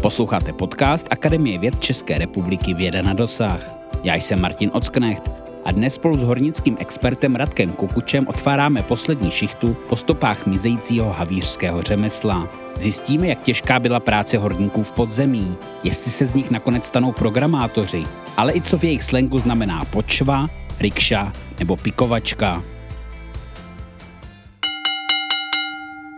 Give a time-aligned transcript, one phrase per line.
[0.00, 3.74] Posloucháte podcast Akademie věd České republiky Věda na dosah.
[4.02, 5.30] Já jsem Martin Ocknecht
[5.64, 11.82] a dnes spolu s hornickým expertem Radkem Kukučem otváráme poslední šichtu po stopách mizejícího havířského
[11.82, 12.48] řemesla.
[12.76, 18.04] Zjistíme, jak těžká byla práce horníků v podzemí, jestli se z nich nakonec stanou programátoři,
[18.36, 20.48] ale i co v jejich slengu znamená počva,
[20.80, 22.62] rikša nebo pikovačka.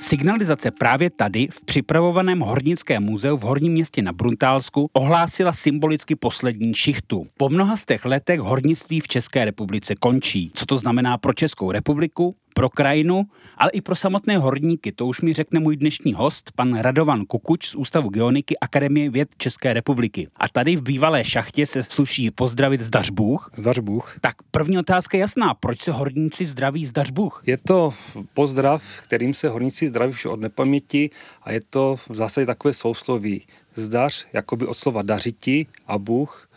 [0.02, 6.74] Signalizace právě tady v připravovaném hornickém muzeu v Horním městě na Bruntálsku ohlásila symbolicky poslední
[6.74, 7.24] šichtu.
[7.36, 10.50] Po mnoha z těch letech hornictví v České republice končí.
[10.54, 12.34] Co to znamená pro Českou republiku?
[12.54, 13.22] Pro krajinu,
[13.56, 14.92] ale i pro samotné horníky.
[14.92, 19.28] To už mi řekne můj dnešní host, pan Radovan Kukuč z Ústavu geoniky Akademie věd
[19.36, 20.28] České republiky.
[20.36, 23.50] A tady v bývalé šachtě se sluší pozdravit zdař Bůh.
[23.56, 24.16] Zdař Bůh.
[24.20, 25.54] Tak první otázka je jasná.
[25.54, 27.42] Proč se horníci zdraví zdař Bůh?
[27.46, 27.94] Je to
[28.34, 31.10] pozdrav, kterým se horníci zdraví už od nepaměti
[31.42, 33.46] a je to v zásadě takové sousloví.
[33.74, 36.48] Zdař, jakoby od slova dařiti a Bůh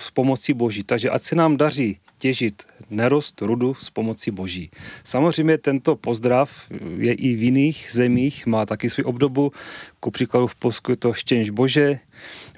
[0.00, 0.84] s pomocí Boží.
[0.84, 4.70] Takže ať se nám daří těžit nerost rudu s pomocí boží.
[5.04, 9.52] Samozřejmě tento pozdrav je i v jiných zemích, má taky svůj obdobu.
[10.00, 11.98] Ku příkladu v Polsku je to štěnž bože,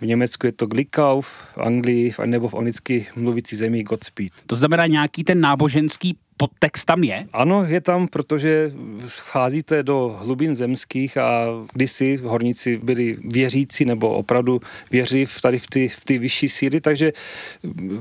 [0.01, 4.33] v Německu je to Glikau, v Anglii nebo v onicky mluvící zemí Godspeed.
[4.47, 7.27] To znamená nějaký ten náboženský podtext tam je?
[7.33, 8.73] Ano, je tam, protože
[9.07, 15.67] scházíte do hlubin zemských a kdysi horníci byli věřící nebo opravdu věří v tady v
[15.67, 17.13] ty, v ty vyšší síly, takže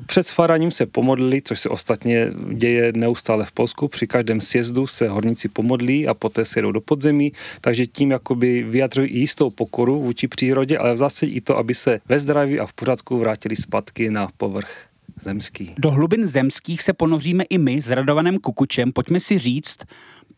[0.06, 3.88] před sfaraním se pomodlili, což se ostatně děje neustále v Polsku.
[3.88, 8.64] Při každém sjezdu se horníci pomodlí a poté se jdou do podzemí, takže tím jakoby
[8.64, 12.60] vyjadřují i jistou pokoru vůči přírodě, ale v zásadě i to, aby se ve zdraví
[12.60, 14.87] a v pořádku vrátili zpátky na povrch
[15.22, 15.74] zemský.
[15.78, 18.92] Do hlubin zemských se ponoříme i my s Radovanem Kukučem.
[18.92, 19.78] Pojďme si říct,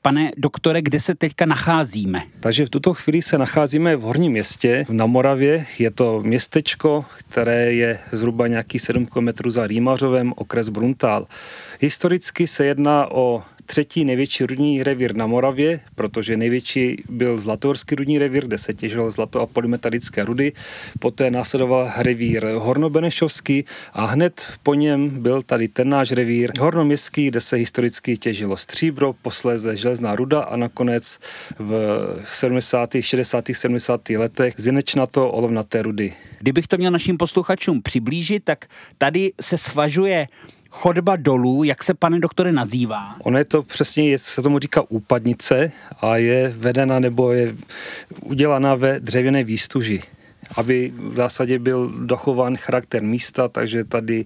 [0.02, 2.24] pane doktore, kde se teďka nacházíme?
[2.40, 5.66] Takže v tuto chvíli se nacházíme v Horním městě na Moravě.
[5.80, 11.28] Je to městečko, které je zhruba nějaký 7 km za Rýmařovem, okres Bruntál.
[11.80, 18.18] Historicky se jedná o třetí největší rudní revír na Moravě, protože největší byl Zlatorský rudní
[18.18, 20.54] revír, kde se těžilo zlato a polymetalické rudy.
[21.00, 27.42] Poté následoval revír Hornobenešovský a hned po něm byl tady ten náš revír Hornoměstský, kde
[27.42, 31.20] se historicky těžilo stříbro, posléze železná ruda a nakonec
[31.60, 31.72] v
[32.24, 34.10] 70., 60., 70.
[34.10, 36.14] letech zinečnato olovnaté rudy.
[36.40, 38.66] Kdybych to měl našim posluchačům přiblížit, tak
[38.98, 40.28] tady se svažuje
[40.70, 43.16] chodba dolů, jak se, pane doktore, nazývá?
[43.20, 45.72] Ono je to přesně, je, se tomu říká úpadnice
[46.02, 47.56] a je vedena nebo je
[48.22, 50.02] udělaná ve dřevěné výstuži
[50.56, 54.26] aby v zásadě byl dochován charakter místa, takže tady e,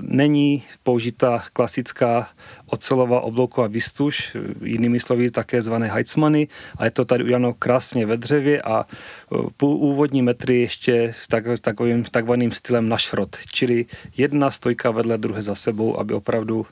[0.00, 2.28] není použitá klasická
[2.66, 8.16] ocelová oblouková výstuž, jinými slovy také zvané Heitzmany, a je to tady uděláno krásně ve
[8.16, 13.86] dřevě a e, půl úvodní metry ještě tak, takovým takzvaným stylem na šrot, čili
[14.16, 16.66] jedna stojka vedle druhé za sebou, aby opravdu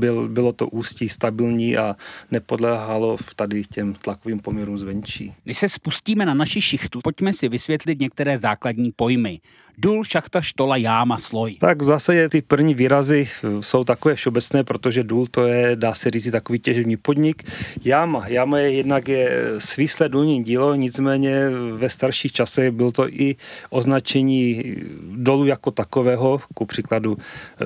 [0.00, 1.96] byl, bylo to ústí stabilní a
[2.30, 5.34] nepodléhalo tady těm tlakovým poměrům zvenčí.
[5.44, 9.40] Když se spustíme na naši šichtu, pojďme si vysvětlit některé základní pojmy.
[9.78, 11.56] Důl, šachta, štola, jáma, sloj.
[11.60, 13.28] Tak zase ty první výrazy
[13.60, 17.42] jsou takové všeobecné, protože důl to je, dá se říct, takový těžební podnik.
[17.84, 23.36] Jáma, jáma je jednak je svíslé důlní dílo, nicméně ve starších časech byl to i
[23.70, 27.16] označení dolu jako takového, ku příkladu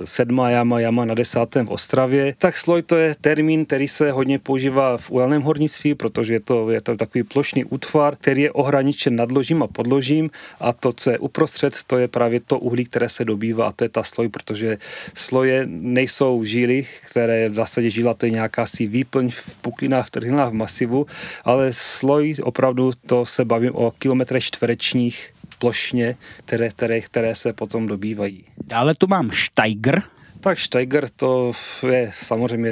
[0.04, 2.34] sedmá jáma, jáma na desátém Ostravě.
[2.38, 6.71] Tak sloj to je termín, který se hodně používá v uhelném hornictví, protože je to,
[6.71, 11.19] je to takový plošný útvar, který je ohraničen nadložím a podložím a to, co je
[11.19, 14.78] uprostřed, to je právě to uhlí, které se dobývá a to je ta sloj, protože
[15.14, 20.10] sloje nejsou žíly, které v zásadě žíla to je nějaká si výplň v puklinách, v
[20.10, 21.06] trhlinách, v masivu,
[21.44, 27.86] ale sloj opravdu to se bavím o kilometrech čtverečních plošně, které, které, které se potom
[27.86, 28.44] dobývají.
[28.66, 30.02] Dále tu mám Steiger,
[30.40, 31.52] tak Steiger to
[31.90, 32.70] je samozřejmě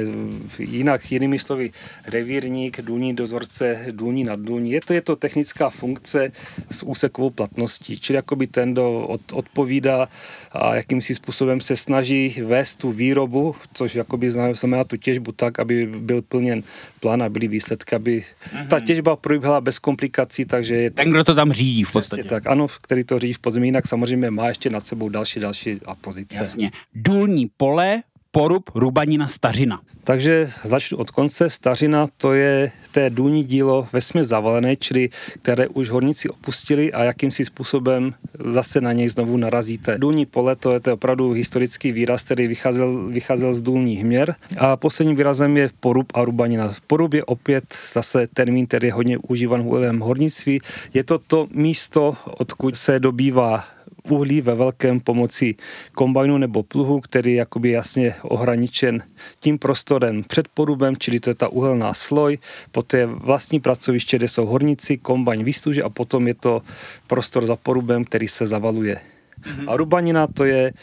[0.59, 1.71] jinak, jinými slovy,
[2.07, 4.71] revírník, důlní dozorce, důlní naddůlní.
[4.71, 6.31] Je to, je to technická funkce
[6.71, 10.07] s úsekovou platností, čili jakoby ten, kdo od, odpovídá
[10.51, 15.85] a jakýmsi způsobem se snaží vést tu výrobu, což jakoby znamená tu těžbu tak, aby
[15.85, 16.63] byl plněn
[16.99, 18.23] plán a byly výsledky, aby
[18.53, 18.67] mm-hmm.
[18.67, 22.23] ta těžba probíhala bez komplikací, takže je Ten, kdo to tam řídí v podstatě.
[22.23, 25.79] Tak, ano, který to řídí v podzemí, jinak samozřejmě má ještě nad sebou další, další
[26.01, 26.37] pozice.
[26.41, 26.71] Jasně.
[26.95, 29.81] Důlní pole, porub Rubanina Stařina.
[30.03, 31.49] Takže začnu od konce.
[31.49, 35.09] Stařina to je té důní dílo vesmě zavalené, čili
[35.41, 38.13] které už horníci opustili a jakýmsi způsobem
[38.45, 39.97] zase na něj znovu narazíte.
[39.97, 44.35] Důní pole to je to opravdu historický výraz, který vycházel, vycházel z důlních měr.
[44.57, 46.73] A posledním výrazem je porub a rubanina.
[46.87, 47.63] Porub je opět
[47.93, 50.61] zase termín, který je hodně užívan v hornictví.
[50.93, 53.63] Je to to místo, odkud se dobývá
[54.03, 55.55] uhlí ve velkém pomocí
[55.93, 59.03] kombajnu nebo pluhu, který je jakoby jasně ohraničen
[59.39, 62.37] tím prostorem před porubem, čili to je ta uhelná sloj,
[62.71, 66.61] poté vlastní pracoviště, kde jsou horníci, kombajn výstuže a potom je to
[67.07, 68.95] prostor za porubem, který se zavaluje.
[68.95, 69.71] Mm-hmm.
[69.71, 70.73] A rubanina to je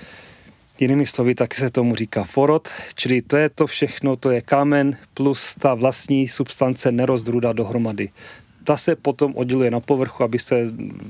[0.81, 4.97] Jinými slovy, taky se tomu říká forod, čili to je to všechno, to je kámen
[5.15, 8.09] plus ta vlastní substance nerozdruda dohromady
[8.67, 10.67] ta se potom odděluje na povrchu, aby se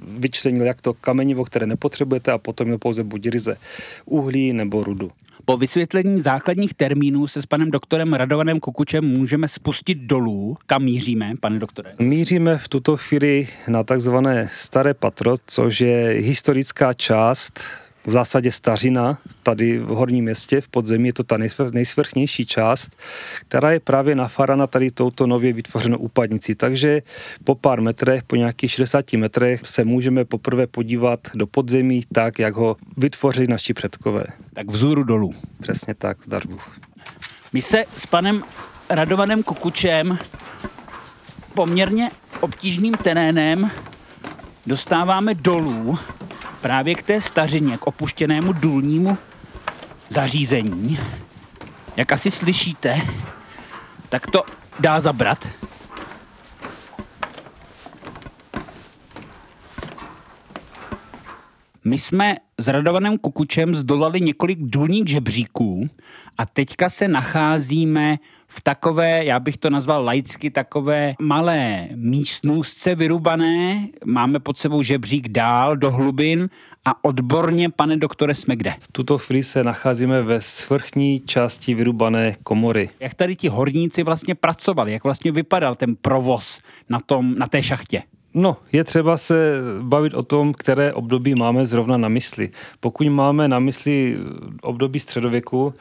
[0.08, 3.56] vyčlenil jak to kamenivo, které nepotřebujete a potom je pouze buď ryze
[4.04, 5.10] uhlí nebo rudu.
[5.44, 10.56] Po vysvětlení základních termínů se s panem doktorem Radovanem Kukučem můžeme spustit dolů.
[10.66, 11.94] Kam míříme, pane doktore?
[11.98, 17.60] Míříme v tuto chvíli na takzvané Staré patro, což je historická část
[18.06, 21.36] v zásadě stařina tady v horním městě, v podzemí je to ta
[21.72, 22.96] nejsvrchnější část,
[23.40, 26.54] která je právě nafarana tady touto nově vytvořenou úpadnicí.
[26.54, 27.02] Takže
[27.44, 32.54] po pár metrech, po nějakých 60 metrech se můžeme poprvé podívat do podzemí tak, jak
[32.54, 34.24] ho vytvořili naši předkové.
[34.54, 35.32] Tak vzůru dolů.
[35.60, 36.78] Přesně tak, zdař Bůh.
[37.52, 38.42] My se s panem
[38.90, 40.18] Radovanem Kukučem
[41.54, 42.10] poměrně
[42.40, 43.70] obtížným terénem
[44.66, 45.98] dostáváme dolů
[46.60, 49.18] právě k té stařině, k opuštěnému důlnímu
[50.08, 50.98] zařízení.
[51.96, 53.00] Jak asi slyšíte,
[54.08, 54.42] tak to
[54.80, 55.48] dá zabrat.
[61.84, 65.88] My jsme s Radovanem Kukučem zdolali několik důlních žebříků
[66.38, 68.18] a teďka se nacházíme
[68.48, 73.88] v takové, já bych to nazval laicky, takové malé místnůstce vyrubané.
[74.04, 76.48] Máme pod sebou žebřík dál do hlubin
[76.84, 78.74] a odborně, pane doktore, jsme kde?
[78.80, 82.88] V tuto chvíli se nacházíme ve svrchní části vyrubané komory.
[83.00, 84.92] Jak tady ti horníci vlastně pracovali?
[84.92, 88.02] Jak vlastně vypadal ten provoz na, tom, na té šachtě?
[88.38, 92.50] No, je třeba se bavit o tom, které období máme zrovna na mysli.
[92.80, 94.18] Pokud máme na mysli
[94.62, 95.74] období středověku,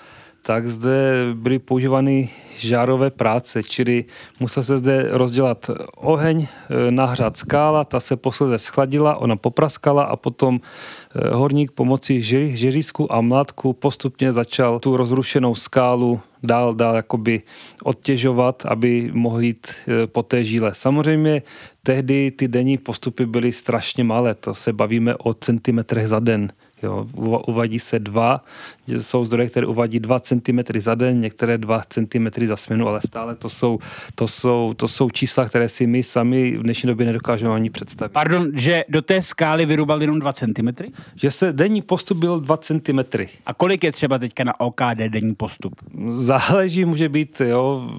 [0.46, 4.06] tak zde byly používány žárové práce, čili
[4.40, 10.16] musel se zde rozdělat oheň, e, nahřát skála, ta se posledně schladila, ona popraskala a
[10.16, 12.22] potom e, horník pomocí
[12.56, 17.42] žeřízku a mlátku postupně začal tu rozrušenou skálu dál, dál jakoby
[17.84, 20.74] odtěžovat, aby mohli jít e, po té žíle.
[20.74, 21.42] Samozřejmě
[21.84, 26.52] tehdy ty denní postupy byly strašně malé, to se bavíme o centimetrech za den.
[26.84, 27.08] Jo,
[27.48, 28.42] uvadí se dva,
[28.88, 33.36] jsou zdroje, které uvadí 2 cm za den, některé 2 cm za směnu, ale stále
[33.36, 33.80] to jsou,
[34.16, 38.12] to, jsou, to jsou čísla, které si my sami v dnešní době nedokážeme ani představit.
[38.12, 40.68] Pardon, že do té skály vyrubal jenom 2 cm?
[41.16, 43.00] Že se denní postup byl 2 cm.
[43.46, 45.74] A kolik je třeba teďka na OKD denní postup?
[46.16, 47.90] Záleží, může být jo,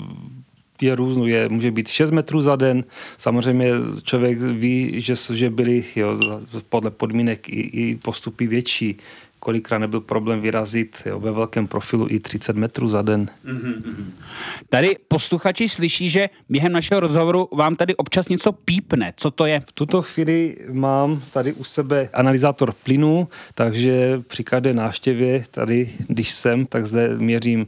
[0.83, 2.85] je různou, je, může být 6 metrů za den.
[3.19, 3.71] Samozřejmě
[4.03, 6.19] člověk ví, že, že byly jo,
[6.69, 8.97] podle podmínek i, i postupy větší.
[9.39, 13.31] Kolikrát nebyl problém vyrazit jo, ve velkém profilu i 30 metrů za den.
[13.45, 14.05] Mm-hmm.
[14.69, 19.13] Tady posluchači slyší, že během našeho rozhovoru vám tady občas něco pípne.
[19.17, 19.61] Co to je?
[19.61, 26.31] V tuto chvíli mám tady u sebe analyzátor plynu, takže při každé návštěvě tady, když
[26.31, 27.67] jsem, tak zde měřím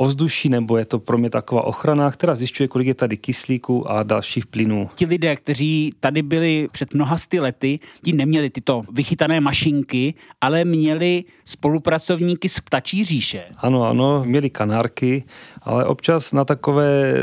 [0.00, 4.02] ovzduší, nebo je to pro mě taková ochrana, která zjišťuje, kolik je tady kyslíku a
[4.02, 4.90] dalších plynů.
[4.94, 10.64] Ti lidé, kteří tady byli před mnoha sty lety, ti neměli tyto vychytané mašinky, ale
[10.64, 13.44] měli spolupracovníky z ptačí říše.
[13.56, 15.24] Ano, ano, měli kanárky,
[15.62, 17.14] ale občas na takové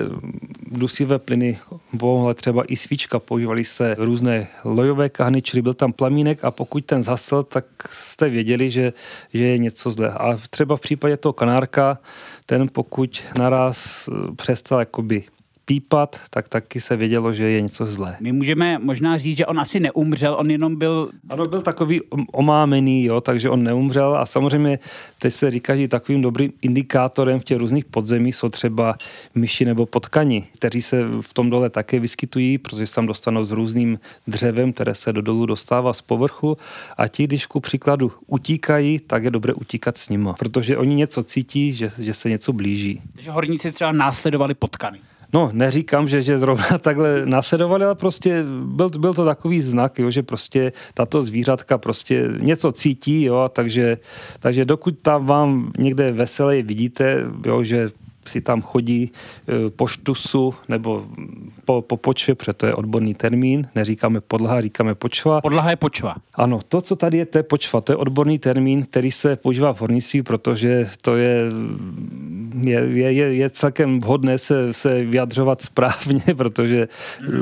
[0.72, 1.60] dusivé plyny
[1.94, 6.86] bohle třeba i svíčka, používali se různé lojové kahny, čili byl tam plamínek a pokud
[6.86, 8.94] ten zhasl, tak jste věděli, že,
[9.34, 10.10] že je něco zle.
[10.10, 11.98] A třeba v případě toho kanárka
[12.46, 15.24] ten pokud naraz eh, přestal jakoby
[15.68, 18.16] pípat, tak taky se vědělo, že je něco zlé.
[18.20, 21.10] My můžeme možná říct, že on asi neumřel, on jenom byl...
[21.30, 24.80] Ano, byl takový omámený, jo, takže on neumřel a samozřejmě
[25.20, 28.96] teď se říká, že takovým dobrým indikátorem v těch různých podzemích jsou třeba
[29.36, 33.52] myši nebo potkani, kteří se v tom dole také vyskytují, protože se tam dostanou s
[33.52, 36.58] různým dřevem, které se do dolu dostává z povrchu
[36.98, 41.24] a ti, když ku příkladu utíkají, tak je dobré utíkat s nimi, protože oni něco
[41.24, 43.02] cítí, že, že se něco blíží.
[43.16, 45.00] Takže horníci třeba následovali potkany.
[45.34, 50.12] No, neříkám, že, že zrovna takhle nasledovali, ale prostě byl, byl to takový znak, jo,
[50.12, 53.98] že prostě tato zvířatka prostě něco cítí, jo, takže,
[54.40, 57.90] takže dokud tam vám někde veselé vidíte, jo, že
[58.30, 59.12] si tam chodí
[59.48, 61.06] e, po štusu nebo
[61.66, 65.42] po, po počvě, protože to je odborný termín, neříkáme podlaha, říkáme počva.
[65.42, 66.16] Podlaha je počva.
[66.34, 69.74] Ano, to, co tady je, to je počva, to je odborný termín, který se používá
[69.74, 71.44] v hornictví, protože to je,
[72.64, 76.88] je, je, je, je celkem vhodné se, se vyjadřovat správně, protože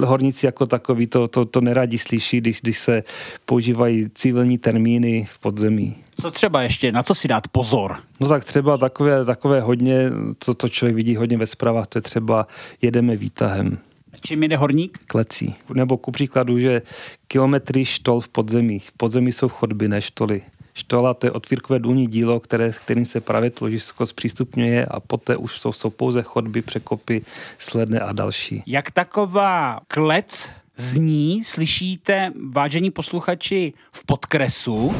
[0.05, 3.03] horníci jako takový to, to, to neradi slyší, když, když se
[3.45, 6.04] používají civilní termíny v podzemí.
[6.21, 7.97] Co třeba ještě, na co si dát pozor?
[8.19, 12.01] No tak třeba takové, takové hodně, co to člověk vidí hodně ve zprávách, to je
[12.01, 12.47] třeba
[12.81, 13.77] jedeme výtahem.
[14.21, 14.99] Čím jede horník?
[15.07, 15.55] Klecí.
[15.73, 16.81] Nebo ku příkladu, že
[17.27, 18.79] kilometry štol v podzemí.
[18.79, 20.41] V podzemí jsou chodby, ne štoly.
[20.73, 25.37] Štola to je otvírkové důlní dílo, které, kterým se právě to ložisko zpřístupňuje a poté
[25.37, 27.21] už jsou, jsou pouze chodby, překopy,
[27.59, 28.63] sledne a další.
[28.67, 34.95] Jak taková klec zní, slyšíte, vážení posluchači, v podkresu?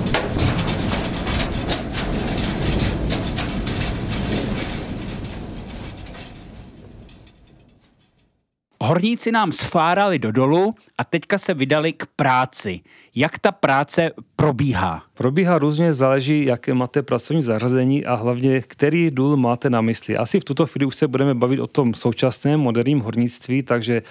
[8.85, 12.79] Horníci nám sfárali do dolu a teďka se vydali k práci.
[13.15, 15.03] Jak ta práce probíhá?
[15.13, 20.17] Probíhá různě, záleží, jaké máte pracovní zařazení a hlavně, který důl máte na mysli.
[20.17, 24.01] Asi v tuto chvíli už se budeme bavit o tom současném moderním hornictví, takže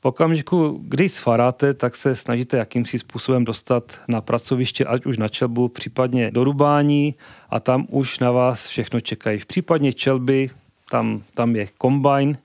[0.00, 5.28] v okamžiku, kdy sfaráte, tak se snažíte jakýmsi způsobem dostat na pracoviště, ať už na
[5.28, 7.14] čelbu, případně do rubání
[7.50, 9.40] a tam už na vás všechno čekají.
[9.46, 10.50] Případně čelby,
[10.90, 12.38] tam, tam je kombajn,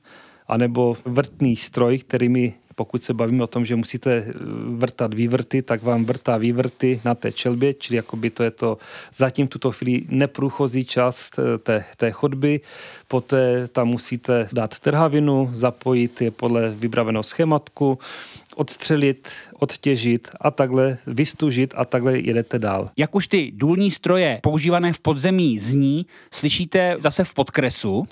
[0.49, 4.33] anebo vrtný stroj, kterými pokud se bavíme o tom, že musíte eh,
[4.79, 8.77] vrtat vývrty, tak vám vrtá vývrty na té čelbě, čili jakoby to je to
[9.15, 12.61] zatím tuto chvíli neprůchozí část eh, té, té chodby.
[13.07, 17.99] Poté tam musíte dát trhavinu, zapojit je podle vybraveného schématku,
[18.55, 19.27] odstřelit,
[19.59, 22.89] odtěžit a takhle vystužit a takhle jedete dál.
[22.97, 28.07] Jak už ty důlní stroje používané v podzemí zní, slyšíte zase v podkresu.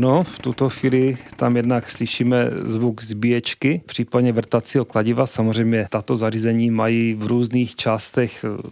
[0.00, 5.26] Ano, v tuto chvíli tam jednak slyšíme zvuk zbíječky, případně vrtacího kladiva.
[5.26, 8.62] Samozřejmě tato zařízení mají v různých částech eh,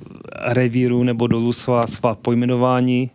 [0.54, 3.10] revíru nebo dolů svá, svá pojmenování.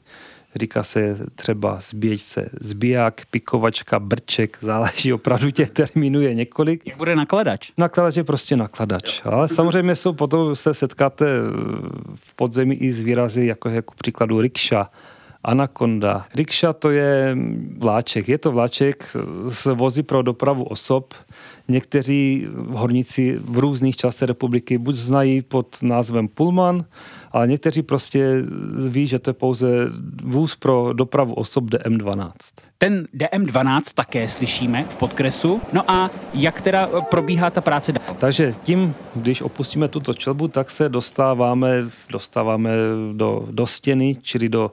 [0.56, 6.88] Říká se třeba zbíječce zbíják, pikovačka, brček, záleží opravdu těch termínů je několik.
[6.88, 7.72] Jak bude nakladač?
[7.78, 9.22] Nakladač je prostě nakladač.
[9.26, 11.42] Ale samozřejmě jsou potom se setkáte eh,
[12.16, 14.90] v podzemí i s výrazy jako, jako příkladu rikša,
[15.44, 16.26] Anaconda.
[16.36, 17.38] Rikša to je
[17.78, 18.30] vláček.
[18.30, 19.16] Je to vláček
[19.50, 21.14] s vozy pro dopravu osob.
[21.68, 26.86] Někteří horníci v různých částech republiky buď znají pod názvem Pullman,
[27.32, 28.44] ale někteří prostě
[28.90, 29.68] ví, že to je pouze
[30.24, 32.32] vůz pro dopravu osob DM12.
[32.78, 35.62] Ten DM12 také slyšíme v podkresu.
[35.74, 37.94] No a jak teda probíhá ta práce?
[38.18, 42.72] Takže tím, když opustíme tuto čelbu, tak se dostáváme, dostáváme
[43.14, 44.72] do, do stěny, čili do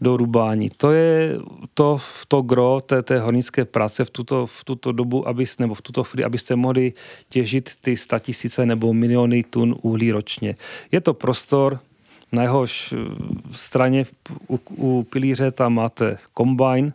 [0.00, 0.70] do rubání.
[0.76, 1.38] To je
[1.74, 5.82] to, to gro té, té hornické práce v tuto, v tuto dobu, aby, nebo v
[5.82, 6.92] tuto chvíli, abyste mohli
[7.28, 10.54] těžit ty statisíce nebo miliony tun uhlí ročně.
[10.92, 11.80] Je to prostor,
[12.32, 12.96] na jehož eh,
[13.52, 14.04] straně
[14.48, 16.92] u, u pilíře tam máte kombajn,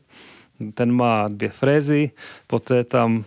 [0.74, 2.12] ten má dvě frézy,
[2.48, 3.25] poté tam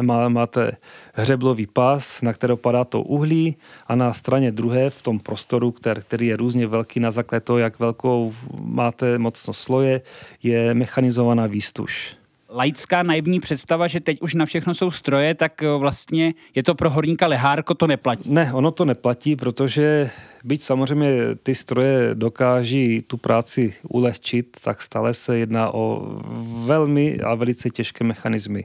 [0.00, 0.72] má, máte
[1.14, 3.56] hřeblový pás, na kterého padá to uhlí
[3.86, 7.58] a na straně druhé v tom prostoru, který, který je různě velký na základě toho,
[7.58, 10.00] jak velkou máte mocnost sloje,
[10.42, 12.16] je mechanizovaná výstuž
[12.54, 16.90] laická naivní představa, že teď už na všechno jsou stroje, tak vlastně je to pro
[16.90, 18.30] horníka lehárko, to neplatí.
[18.30, 20.10] Ne, ono to neplatí, protože
[20.44, 26.16] Byť samozřejmě ty stroje dokáží tu práci ulehčit, tak stále se jedná o
[26.64, 28.64] velmi a velice těžké mechanismy.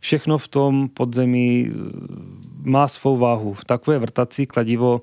[0.00, 1.72] Všechno v tom podzemí eh,
[2.62, 3.54] má svou váhu.
[3.54, 5.00] V takové vrtací kladivo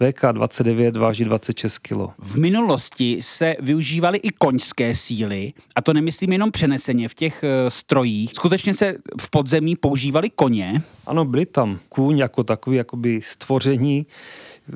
[0.00, 1.96] VK29 váží 26 kg.
[2.18, 7.70] V minulosti se využívaly i koňské síly, a to nemyslím jenom přeneseně v těch eh,
[7.70, 8.30] strojích.
[8.34, 10.82] Skutečně se v podzemí používali koně?
[11.06, 14.06] Ano, byly tam kůň jako takový jakoby stvoření,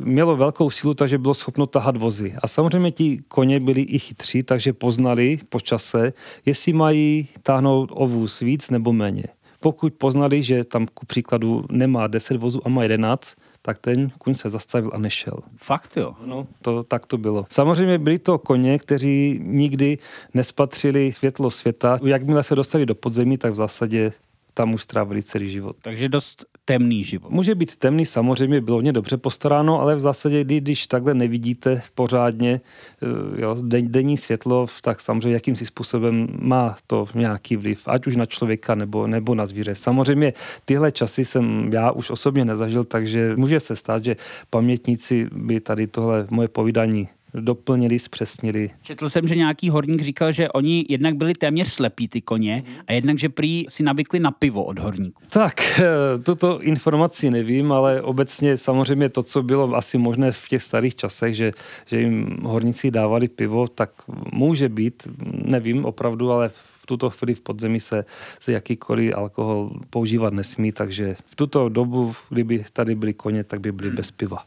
[0.01, 2.35] mělo velkou sílu, takže bylo schopno tahat vozy.
[2.43, 6.13] A samozřejmě ti koně byli i chytří, takže poznali po čase,
[6.47, 9.25] jestli mají táhnout o vůz víc nebo méně.
[9.61, 14.35] Pokud poznali, že tam ku příkladu nemá 10 vozů a má 11, tak ten kuň
[14.35, 15.39] se zastavil a nešel.
[15.57, 16.15] Fakt jo?
[16.27, 17.47] No, to, tak to bylo.
[17.51, 19.99] Samozřejmě byli to koně, kteří nikdy
[20.35, 21.99] nespatřili světlo světa.
[22.05, 24.13] Jakmile se dostali do podzemí, tak v zásadě
[24.55, 25.77] tam už strávili celý život.
[25.83, 27.31] Takže dost temný život.
[27.31, 32.61] Může být temný, samozřejmě bylo mě dobře postaráno, ale v zásadě, když takhle nevidíte pořádně
[33.03, 38.27] eh, jo, denní světlo, tak samozřejmě jakýmsi způsobem má to nějaký vliv, ať už na
[38.27, 39.75] člověka nebo, nebo na zvíře.
[39.75, 40.33] Samozřejmě
[40.65, 44.17] tyhle časy jsem já už osobně nezažil, takže může se stát, že
[44.51, 48.71] pamětníci by tady tohle moje povídání doplnili, zpřesnili.
[48.83, 52.93] Četl jsem, že nějaký horník říkal, že oni jednak byli téměř slepí ty koně a
[52.93, 55.23] jednak, že prý si navykli na pivo od horníků.
[55.29, 55.81] Tak,
[56.23, 61.35] tuto informaci nevím, ale obecně samozřejmě to, co bylo asi možné v těch starých časech,
[61.35, 61.53] že,
[61.87, 63.91] že jim horníci dávali pivo, tak
[64.33, 65.09] může být,
[65.45, 68.05] nevím opravdu, ale v tuto chvíli v podzemí se,
[68.41, 73.73] se jakýkoliv alkohol používat nesmí, takže v tuto dobu, kdyby tady byly koně, tak by
[73.73, 74.45] byly bez piva.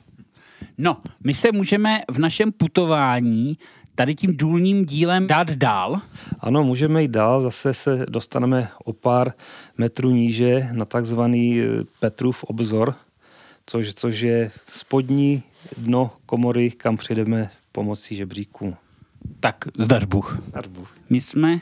[0.77, 3.57] No, my se můžeme v našem putování
[3.95, 6.01] tady tím důlním dílem dát dál?
[6.39, 9.33] Ano, můžeme jít dál, zase se dostaneme o pár
[9.77, 11.67] metrů níže na takzvaný eh,
[11.99, 12.95] Petrův obzor,
[13.65, 15.43] což, což je spodní
[15.77, 18.75] dno komory, kam přijdeme pomocí žebříků.
[19.39, 20.39] Tak, zdař Bůh.
[20.47, 20.97] Zdař Bůh.
[21.09, 21.59] My jsme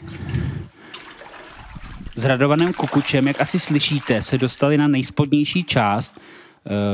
[2.15, 6.19] s Radovaným Kukučem, jak asi slyšíte, se dostali na nejspodnější část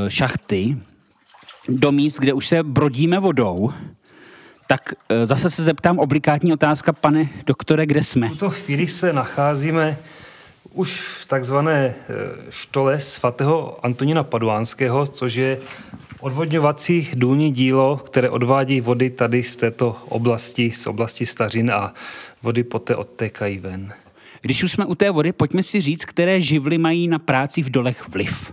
[0.06, 0.76] e, šachty,
[1.68, 3.72] do míst, kde už se brodíme vodou,
[4.66, 8.28] tak e, zase se zeptám obligátní otázka, pane doktore, kde jsme?
[8.28, 9.98] V tuto chvíli se nacházíme
[10.72, 11.94] už v takzvané e,
[12.50, 15.58] štole svatého Antonína Paduánského, což je
[16.20, 21.94] odvodňovací důlní dílo, které odvádí vody tady z této oblasti, z oblasti stařin a
[22.42, 23.92] vody poté odtékají ven.
[24.40, 27.70] Když už jsme u té vody, pojďme si říct, které živly mají na práci v
[27.70, 28.52] dolech vliv.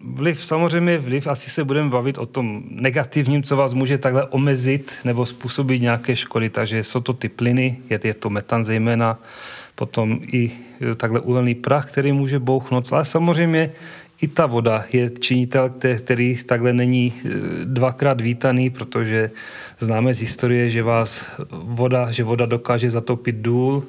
[0.00, 4.92] Vliv, samozřejmě vliv, asi se budeme bavit o tom negativním, co vás může takhle omezit
[5.04, 9.18] nebo způsobit nějaké škody, takže jsou to ty plyny, je, je to metan zejména,
[9.74, 10.50] potom i
[10.90, 13.72] e, takhle uhelný prach, který může bouchnout, ale samozřejmě
[14.20, 17.28] i ta voda je činitel, který takhle není e,
[17.64, 19.30] dvakrát vítaný, protože
[19.80, 23.84] známe z historie, že vás voda, že voda dokáže zatopit důl,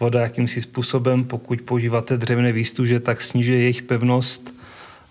[0.00, 4.55] voda jakýmsi způsobem, pokud používáte dřevěné výstuže, tak snižuje jejich pevnost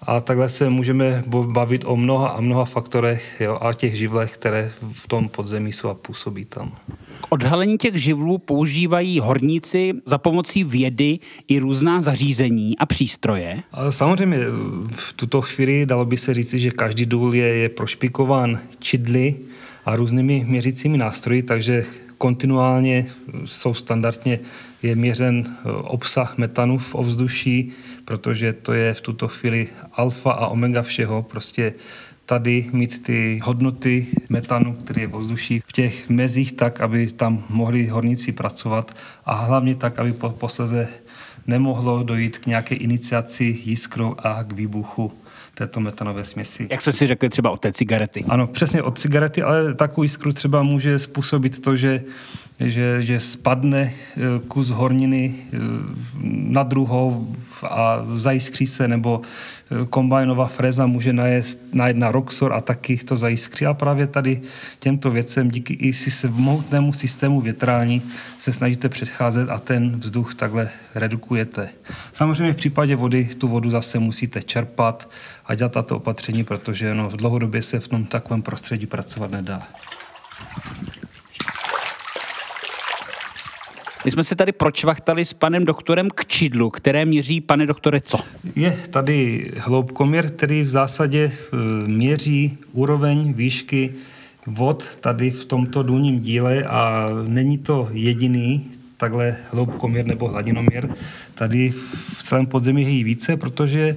[0.02, 4.72] a takhle se můžeme bavit o mnoha a mnoha faktorech jo, a těch živlech, které
[4.94, 6.72] v tom podzemí jsou a působí tam.
[7.22, 13.64] K odhalení těch živlů používají horníci za pomocí vědy i různá zařízení a přístroje?
[13.72, 14.40] A samozřejmě
[14.92, 19.36] v tuto chvíli dalo by se říci, že každý důl je, je prošpikován čidly
[19.86, 21.86] a různými měřícími nástroji, takže
[22.18, 23.06] kontinuálně
[23.46, 24.40] jsou standardně
[24.84, 27.72] je měřen obsah metanu v ovzduší,
[28.06, 31.24] protože to je v tuto chvíli alfa a omega všeho.
[31.24, 31.74] Prostě
[32.26, 37.44] tady mít ty hodnoty metanu, který je v ovzduší, v těch mezích tak, aby tam
[37.50, 40.88] mohli horníci pracovat a hlavně tak, aby posleze
[41.48, 45.12] nemohlo dojít k nějaké iniciaci jiskrou a k výbuchu
[45.56, 46.68] této metanové směsi.
[46.72, 48.26] Jak jsme si řekli třeba od té cigarety.
[48.30, 52.04] Ano, přesně od cigarety, ale takovou jiskru třeba může způsobit to, že
[52.60, 53.94] že, že spadne e,
[54.48, 55.58] kus horniny e,
[56.24, 59.22] na druhou a zajiskří se, nebo
[59.90, 63.66] kombajnová freza může najet, najet na Roxor a taky to zajiskří.
[63.66, 64.42] A právě tady
[64.80, 65.94] těmto věcem díky i
[66.30, 68.02] mohutnému systému větrání
[68.40, 71.70] se snažíte předcházet a ten vzduch takhle redukujete.
[72.14, 75.10] Samozřejmě v případě vody tu vodu zase musíte čerpat
[75.46, 79.68] a dělat tato opatření, protože no, v dlouhodobě se v tom takovém prostředí pracovat nedá.
[84.06, 88.20] My jsme se tady pročvachtali s panem doktorem k čidlu, které měří, pane doktore, co?
[88.56, 93.94] Je tady hloubkoměr, který v zásadě e, měří úroveň výšky
[94.48, 98.66] vod tady v tomto důlním díle a není to jediný
[98.98, 100.90] takhle hloubkoměr nebo hladinoměr.
[101.36, 101.70] Tady
[102.18, 103.96] v celém podzemí je více, protože e,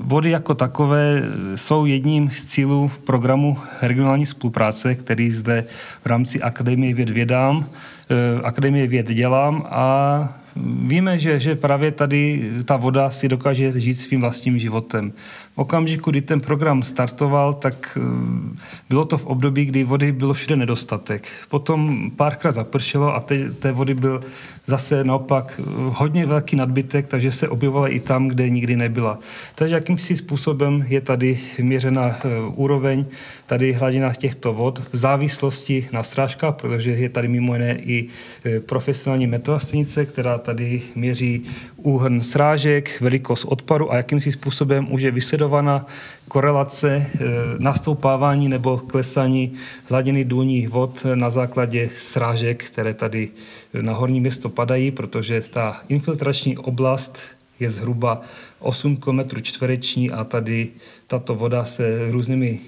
[0.00, 1.22] vody jako takové
[1.54, 5.64] jsou jedním z cílů programu regionální spolupráce, který zde
[6.02, 7.66] v rámci Akademie věd vědám
[8.42, 14.20] Akademie věd dělám a víme, že, že právě tady ta voda si dokáže žít svým
[14.20, 15.12] vlastním životem.
[15.54, 18.00] V okamžiku, kdy ten program startoval, tak eh,
[18.88, 21.28] bylo to v období, kdy vody bylo všude nedostatek.
[21.48, 24.20] Potom párkrát zapršelo a té, té vody byl
[24.66, 29.18] zase naopak eh, hodně velký nadbytek, takže se objevovala i tam, kde nikdy nebyla.
[29.54, 33.06] Takže jakýmsi způsobem je tady měřena eh, úroveň,
[33.46, 38.08] tady hladina těchto vod v závislosti na strážkách, protože je tady mimo jiné i
[38.66, 41.42] profesionální metodastanice, která tady měří
[41.76, 45.86] úhrn srážek, velikost odparu a jakýmsi způsobem už je vysledovaná
[46.28, 47.08] korelace e,
[47.58, 49.52] nastoupávání nebo klesání
[49.88, 53.28] hladiny důlních vod na základě srážek, které tady
[53.82, 57.18] na horní město padají, protože ta infiltrační oblast
[57.60, 58.22] je zhruba
[58.58, 60.68] 8 km čtvereční a tady
[61.06, 62.60] tato voda se různými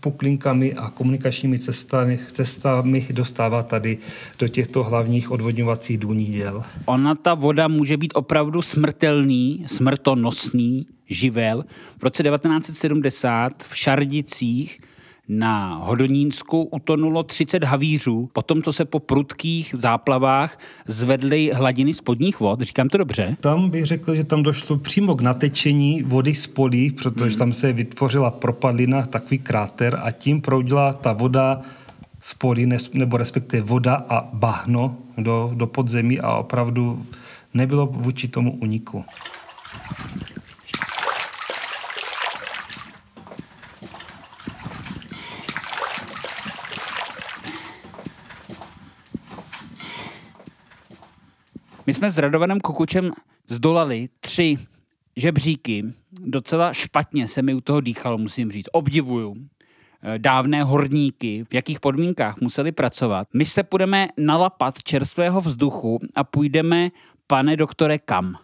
[0.00, 3.98] puklinkami a komunikačními cestami, cestami dostává tady
[4.38, 6.62] do těchto hlavních odvodňovacích důlních děl.
[6.84, 11.64] Ona ta voda může být opravdu smrtelný, smrtonosný živel.
[11.98, 14.80] V roce 1970 v Šardicích
[15.28, 22.60] na Hodonínsku utonulo 30 havířů, potom co se po prudkých záplavách zvedly hladiny spodních vod.
[22.60, 23.36] Říkám to dobře?
[23.40, 27.38] Tam bych řekl, že tam došlo přímo k natečení vody z polí, protože hmm.
[27.38, 31.60] tam se vytvořila propadlina, takový kráter a tím proudila ta voda
[32.22, 37.06] z polí, nebo respektive voda a bahno do, do podzemí a opravdu
[37.54, 39.04] nebylo vůči tomu uniku.
[51.88, 53.12] My jsme s Radovanem Kukučem
[53.46, 54.56] zdolali tři
[55.16, 55.84] žebříky.
[56.20, 58.66] Docela špatně se mi u toho dýchalo, musím říct.
[58.72, 59.36] Obdivuju
[60.02, 63.28] eh, dávné horníky, v jakých podmínkách museli pracovat.
[63.34, 66.88] My se půjdeme nalapat čerstvého vzduchu a půjdeme,
[67.26, 68.34] pane doktore, kam?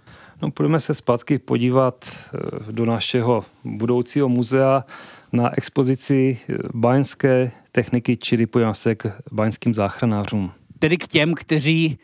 [0.43, 4.85] No, půjdeme se zpátky podívat eh, do našeho budoucího muzea
[5.33, 10.53] na expozici eh, báňské techniky, čili pojďme se k báňským záchranářům.
[10.79, 11.99] Tedy k těm, kteří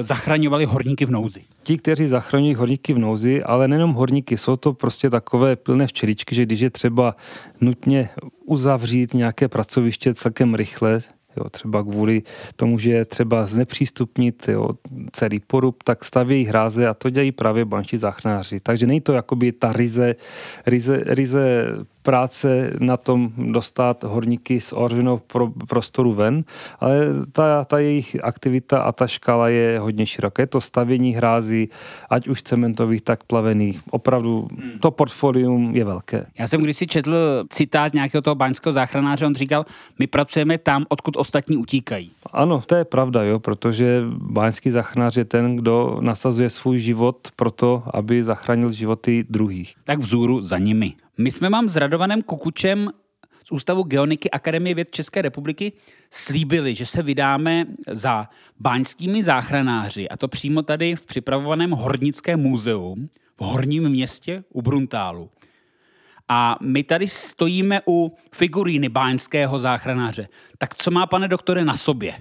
[0.00, 1.42] zachraňovali horníky v nouzi.
[1.62, 6.34] Ti, kteří zachraňují horníky v nouzi, ale nejenom horníky, jsou to prostě takové plné včeličky,
[6.34, 7.16] že když je třeba
[7.60, 8.08] nutně
[8.44, 11.00] uzavřít nějaké pracoviště celkem rychle,
[11.36, 12.22] Jo, třeba kvůli
[12.56, 14.70] tomu, že je třeba znepřístupnit jo,
[15.12, 18.60] celý porub, tak stavějí hráze a to dělají právě banští záchranáři.
[18.60, 20.14] Takže není to jakoby ta ryze,
[20.66, 21.66] ryze, ryze
[22.04, 26.44] práce na tom dostat horníky z ohroženého pro, prostoru ven,
[26.80, 26.96] ale
[27.32, 30.42] ta, ta jejich aktivita a ta škala je hodně široká.
[30.42, 31.68] Je to stavění hrází,
[32.10, 33.80] ať už cementových, tak plavených.
[33.90, 34.78] Opravdu hmm.
[34.80, 36.26] to portfolium je velké.
[36.38, 39.64] Já jsem když si četl citát nějakého toho baňského záchranáře, on říkal,
[39.98, 42.10] my pracujeme tam, odkud ostatní utíkají.
[42.32, 47.50] Ano, to je pravda, jo, protože báňský záchranář je ten, kdo nasazuje svůj život pro
[47.50, 49.74] to, aby zachránil životy druhých.
[49.84, 50.92] Tak vzůru za nimi.
[51.18, 52.90] My jsme mám s Radovanem Kukučem
[53.44, 55.72] z Ústavu geoniky Akademie věd České republiky
[56.10, 58.28] slíbili, že se vydáme za
[58.60, 62.96] báňskými záchranáři, a to přímo tady v připravovaném Hornickém muzeu
[63.36, 65.30] v Horním městě u Bruntálu.
[66.28, 70.28] A my tady stojíme u figuríny báňského záchranáře.
[70.58, 72.14] Tak co má, pane doktore, na sobě?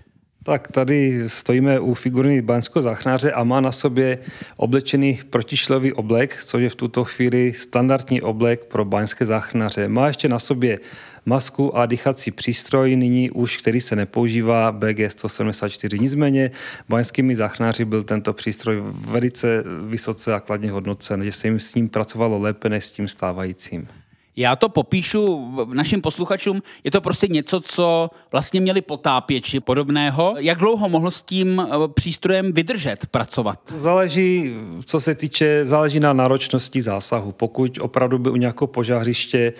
[0.44, 4.18] Tak tady stojíme u figurní báňského záchranáře a má na sobě
[4.58, 9.88] oblečený protišlový oblek, což je v tuto chvíli standardní oblek pro báňské záchranáře.
[9.88, 10.80] Má ještě na sobě
[11.26, 16.02] masku a dýchací přístroj, nyní už, který se nepoužívá, BG-174.
[16.02, 16.52] Nicméně
[16.90, 21.90] báňskými záchranáři byl tento přístroj velice vysoce a kladně hodnocen, že se jim s ním
[21.90, 23.88] pracovalo lépe než s tím stávajícím.
[24.36, 26.62] Já to popíšu našim posluchačům.
[26.84, 30.36] Je to prostě něco, co vlastně měli potápěči podobného.
[30.38, 33.60] Jak dlouho mohl s tím eh, přístrojem vydržet pracovat?
[33.76, 34.54] Záleží,
[34.86, 37.32] co se týče, záleží na náročnosti zásahu.
[37.32, 39.54] Pokud opravdu by u nějakého požářiště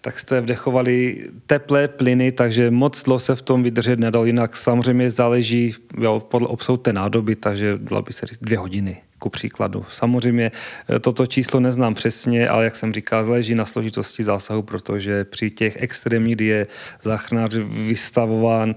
[0.00, 4.26] tak jste vdechovali teplé plyny, takže moc dlouho se v tom vydržet nedal.
[4.26, 9.02] Jinak samozřejmě záleží jo, podle obsahu té nádoby, takže dala by se říct dvě hodiny
[9.18, 9.84] ku příkladu.
[9.88, 10.50] Samozřejmě
[10.88, 15.50] eh, toto číslo neznám přesně, ale jak jsem říkal, záleží na složitosti zásahu, protože při
[15.50, 16.66] těch extrémních, kdy je
[17.02, 18.74] záchranář vystavován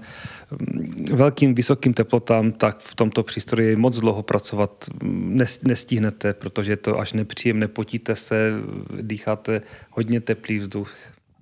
[0.50, 6.76] mm, velkým vysokým teplotám, tak v tomto přístroji moc dlouho pracovat mm, nestihnete, protože je
[6.76, 8.52] to až nepříjemné, potíte se,
[9.00, 10.94] dýcháte hodně teplý vzduch.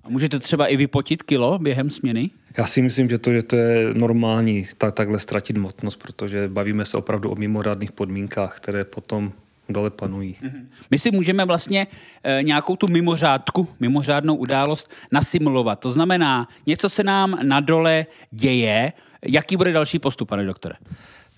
[0.03, 2.29] A můžete třeba i vypotit kilo během směny?
[2.57, 6.85] Já si myslím, že to, že to je normální tak, takhle ztratit motnost, protože bavíme
[6.85, 9.31] se opravdu o mimořádných podmínkách, které potom
[9.69, 10.35] dole panují.
[10.41, 10.69] Mhm.
[10.91, 11.87] My si můžeme vlastně
[12.23, 15.79] e, nějakou tu mimořádku, mimořádnou událost nasimulovat.
[15.79, 18.93] To znamená, něco se nám na dole děje.
[19.25, 20.75] Jaký bude další postup, pane doktore?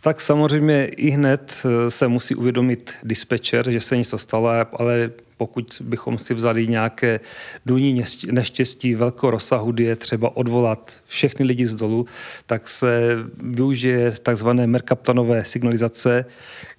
[0.04, 5.12] Tak samozřejmě i hned eh, se musí uvědomit dispečer, že se něco stalo, ale
[5.44, 7.20] pokud bychom si vzali nějaké
[7.66, 12.06] důní neštěstí velkého rozsahu, kdy je třeba odvolat všechny lidi z dolu,
[12.46, 16.26] tak se využije takzvané merkaptanové signalizace,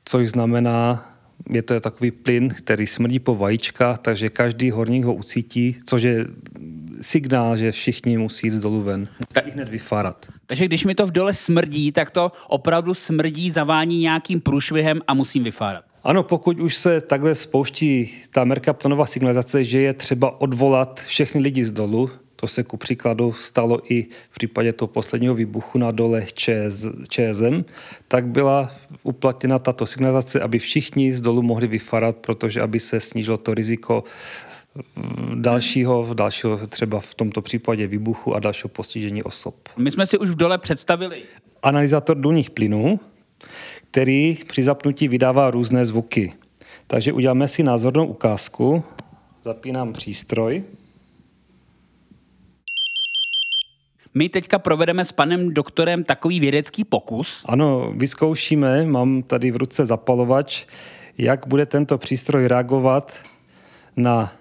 [0.04, 1.12] což znamená,
[1.50, 6.24] je to takový plyn, který smrdí po vajíčkách, takže každý horník ho ucítí, což je
[7.00, 9.08] signál, že všichni musí jít z dolu ven.
[9.20, 10.26] Musí hned vyfárat.
[10.46, 15.14] Takže když mi to v dole smrdí, tak to opravdu smrdí, zavání nějakým průšvihem a
[15.14, 15.93] musím vyfárat.
[16.04, 21.64] Ano, pokud už se takhle spouští ta merkaptonová signalizace, že je třeba odvolat všechny lidi
[21.64, 26.22] z dolu, To se ku příkladu stalo i v případě toho posledního výbuchu na dole
[26.34, 27.64] ČS, ČSM,
[28.08, 28.70] tak byla
[29.02, 34.04] uplatněna tato signalizace, aby všichni z dolu mohli vyfarat, protože aby se snížilo to riziko
[35.34, 39.54] dalšího, dalšího třeba v tomto případě výbuchu a dalšího postižení osob.
[39.76, 41.22] My jsme si už v dole představili.
[41.62, 43.00] Analyzátor důlních plynů,
[43.90, 46.32] který při zapnutí vydává různé zvuky.
[46.86, 48.84] Takže uděláme si názornou ukázku.
[49.44, 50.64] Zapínám přístroj.
[54.14, 57.42] My teďka provedeme s panem doktorem takový vědecký pokus.
[57.46, 60.64] Ano, vyzkoušíme, mám tady v ruce zapalovač,
[61.18, 63.18] jak bude tento přístroj reagovat
[63.96, 64.32] na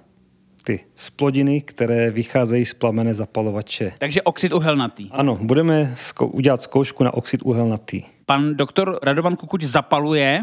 [0.63, 3.93] ty splodiny, které vycházejí z plamene zapalovače.
[3.97, 5.09] Takže oxid uhelnatý.
[5.11, 8.03] Ano, budeme zko- udělat zkoušku na oxid uhelnatý.
[8.25, 10.41] Pan doktor Radovan Kukuč zapaluje,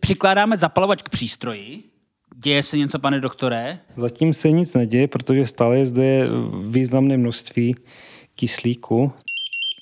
[0.00, 1.82] přikládáme zapalovač k přístroji.
[2.36, 3.78] Děje se něco, pane doktore?
[3.96, 6.28] Zatím se nic neděje, protože stále je zde
[6.70, 7.74] významné množství
[8.34, 9.12] kyslíku.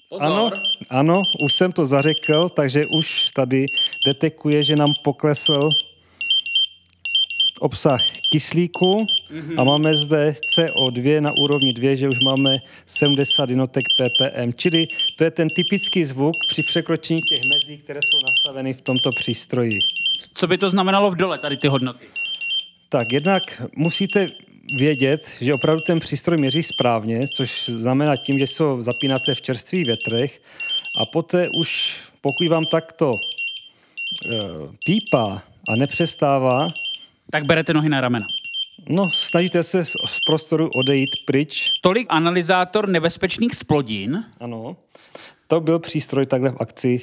[0.09, 0.24] Pozor.
[0.29, 0.50] Ano,
[0.90, 3.66] ano, už jsem to zařekl, takže už tady
[4.07, 5.68] detekuje, že nám poklesl
[7.61, 8.01] obsah
[8.33, 9.61] kyslíku mm-hmm.
[9.61, 14.53] a máme zde CO2 na úrovni 2, že už máme 70 jednotek ppm.
[14.57, 14.87] Čili
[15.17, 19.79] to je ten typický zvuk při překročení těch mezí, které jsou nastaveny v tomto přístroji.
[20.35, 22.07] Co by to znamenalo v dole, tady ty hodnoty?
[22.88, 24.29] Tak jednak musíte
[24.79, 29.87] vědět, že opravdu ten přístroj měří správně, což znamená tím, že jsou zapínaté v čerstvých
[29.87, 30.43] větrech
[31.01, 33.19] a poté už, pokud vám takto e,
[34.87, 36.69] pípá a nepřestává,
[37.30, 38.26] Tak berete nohy na ramena.
[38.88, 39.92] no snažíte se z,
[40.26, 44.24] prostoru odejít pryč, Tolik analyzátor nebezpečných splodin.
[44.40, 44.76] ano,
[45.46, 47.00] to byl přístroj takhle v akci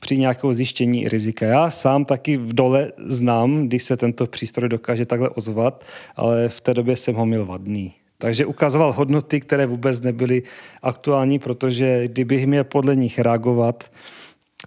[0.00, 1.46] při nějakého zjištění rizika.
[1.46, 5.84] Já sám taky v dole znám, když se tento přístroj dokáže takhle ozvat,
[6.16, 7.94] ale v té době jsem ho měl vadný.
[8.18, 10.42] Takže ukazoval hodnoty, které vůbec nebyly
[10.82, 13.90] aktuální, protože kdybych měl podle nich reagovat,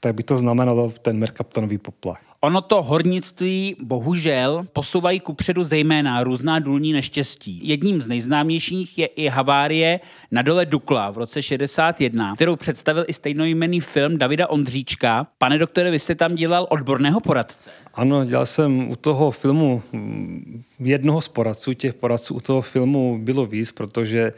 [0.02, 2.21] tak by to znamenalo ten merkaptonový poplach.
[2.41, 7.60] Ono to hornictví bohužel posouvají kupředu zejména různá důlní neštěstí.
[7.63, 9.99] Jedním z nejznámějších je i havárie
[10.32, 15.28] na dole Dukla v roce 61, kterou představil i stejnojmenný film Davida Ondříčka.
[15.38, 17.69] Pane doktore, vy jste tam dělal odborného poradce.
[17.93, 21.73] Ano, dělal jsem u toho filmu mm, jednoho z poradců.
[21.73, 24.34] Těch poradců u toho filmu bylo víc, protože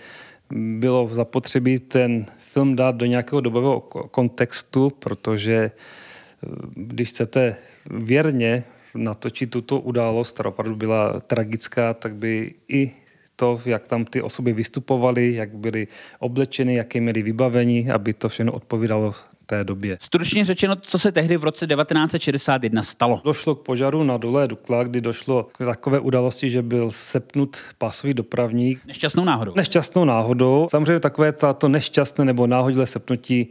[0.54, 7.56] bylo zapotřebí ten film dát do nějakého dobového ko- kontextu, protože eh, když chcete
[7.90, 8.64] věrně
[8.96, 12.92] natočit tuto událost, která opravdu byla tragická, tak by i
[13.36, 15.88] to, jak tam ty osoby vystupovaly, jak byly
[16.20, 19.14] oblečeny, jaké měly vybavení, aby to všechno odpovídalo
[19.52, 19.98] té době.
[20.02, 23.22] Stručně řečeno, co se tehdy v roce 1961 stalo.
[23.24, 28.14] Došlo k požaru na dole Dukla, kdy došlo k takové události, že byl sepnut pásový
[28.14, 29.54] dopravník Nešťastnou náhodou.
[29.56, 30.68] nešťastnou náhodou.
[30.70, 33.48] Samozřejmě takové tato nešťastné nebo náhodilé sepnutí e,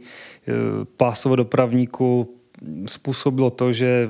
[0.97, 2.35] pásového dopravníku
[2.85, 4.09] způsobilo to, že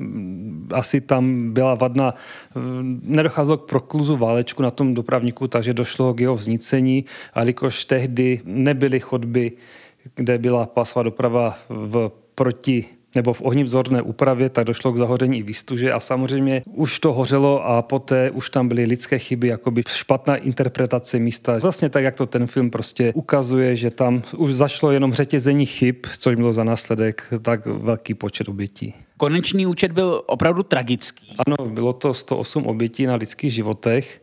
[0.00, 2.14] mm, asi tam byla vadna,
[2.54, 7.84] mm, nedocházelo k prokluzu válečku na tom dopravníku, takže došlo k jeho vznicení, a jelikož
[7.84, 9.52] tehdy nebyly chodby,
[10.14, 12.84] kde byla pásová doprava v proti
[13.14, 17.66] nebo v ohnivzorné úpravě, tak došlo k zahoření i výstuže a samozřejmě už to hořelo
[17.66, 21.58] a poté už tam byly lidské chyby, jakoby špatná interpretace místa.
[21.58, 25.96] Vlastně tak, jak to ten film prostě ukazuje, že tam už zašlo jenom řetězení chyb,
[26.18, 28.94] což bylo za následek tak velký počet obětí.
[29.16, 31.36] Konečný účet byl opravdu tragický.
[31.46, 34.21] Ano, bylo to 108 obětí na lidských životech,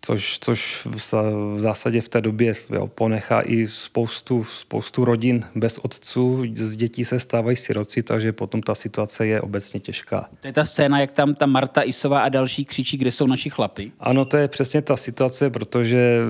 [0.00, 6.44] což, což v zásadě v té době jo, ponechá i spoustu, spoustu rodin bez otců,
[6.54, 10.28] z dětí se stávají siroci, takže potom ta situace je obecně těžká.
[10.40, 13.50] To je ta scéna, jak tam ta Marta Isová a další křičí, kde jsou naši
[13.50, 13.92] chlapy.
[14.00, 16.20] Ano, to je přesně ta situace, protože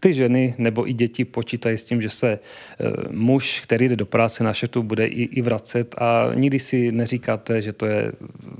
[0.00, 4.06] ty ženy nebo i děti počítají s tím, že se eh, muž, který jde do
[4.06, 8.12] práce na šetu, bude i, i vracet a nikdy si neříkáte, že to je,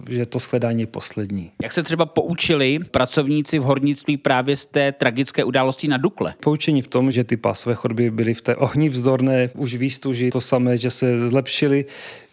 [0.08, 1.50] že to shledání je poslední.
[1.62, 6.34] Jak se třeba poučili pracovníci v hornictví právě z té tragické události na Dukle?
[6.40, 10.76] Poučení v tom, že ty pásové chodby byly v té ohnivzdorné už výstuži, to samé,
[10.76, 11.84] že se zlepšily,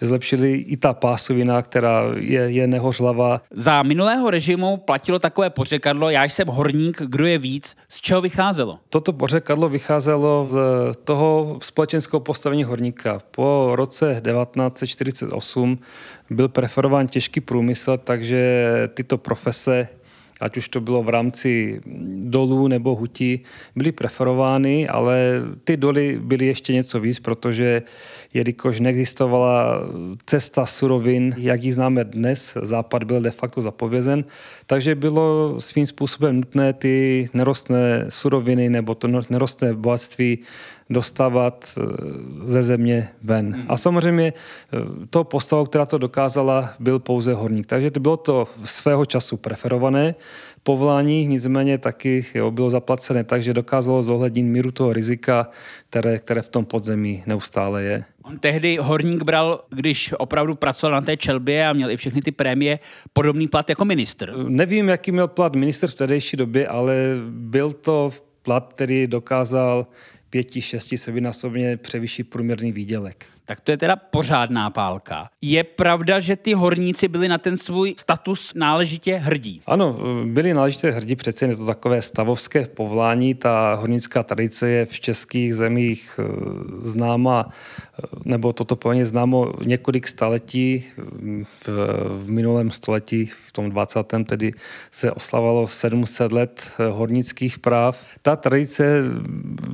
[0.01, 3.41] zlepšily i ta pásovina, která je, je nehořlavá.
[3.51, 8.79] Za minulého režimu platilo takové pořekadlo, já jsem horník, kdo je víc, z čeho vycházelo?
[8.89, 10.57] Toto pořekadlo vycházelo z
[11.03, 13.21] toho společenského postavení horníka.
[13.31, 15.79] Po roce 1948
[16.29, 19.87] byl preferován těžký průmysl, takže tyto profese
[20.41, 21.81] ať už to bylo v rámci
[22.17, 23.39] dolů nebo hutí,
[23.75, 27.81] byly preferovány, ale ty doly byly ještě něco víc, protože
[28.33, 29.81] jelikož neexistovala
[30.25, 34.25] cesta surovin, jak ji známe dnes, západ byl de facto zapovězen,
[34.65, 40.39] takže bylo svým způsobem nutné ty nerostné suroviny nebo to nerostné bohatství
[40.89, 41.81] dostávat eh,
[42.43, 43.53] ze země ven.
[43.53, 43.65] Hmm.
[43.67, 44.77] A samozřejmě eh,
[45.09, 47.65] to postavou, která to dokázala, byl pouze horník.
[47.65, 50.15] Takže to bylo to svého času preferované
[50.67, 55.49] povolání, nicméně taky jo, bylo zaplacené tak, že dokázalo zohlednit míru toho rizika,
[55.89, 58.03] které, které v tom podzemí neustále je.
[58.23, 62.31] On tehdy horník bral, když opravdu pracoval na té čelbě a měl i všechny ty
[62.31, 62.79] prémie,
[63.13, 64.33] podobný plat jako minister.
[64.47, 66.95] Nevím, jaký měl plat minister v tehdejší době, ale
[67.29, 69.87] byl to plat, který dokázal
[70.29, 73.36] pěti, šesti sebinásobně převyšší průměrný výdělek.
[73.47, 75.29] Tak to je teda pořádná pálka.
[75.41, 79.61] Je pravda, že ty horníci byli na ten svůj status náležitě hrdí?
[79.65, 83.33] Ano, byli náležitě hrdí, přece je to takové stavovské povolání.
[83.33, 86.23] Ta hornická tradice je v českých zemích eh,
[86.79, 90.83] známa, eh, nebo toto povolání známo několik staletí.
[91.43, 91.69] V,
[92.17, 93.99] v minulém století, v tom 20.
[94.25, 94.51] tedy
[94.91, 98.05] se oslavalo 700 let eh, hornických práv.
[98.21, 99.03] Ta tradice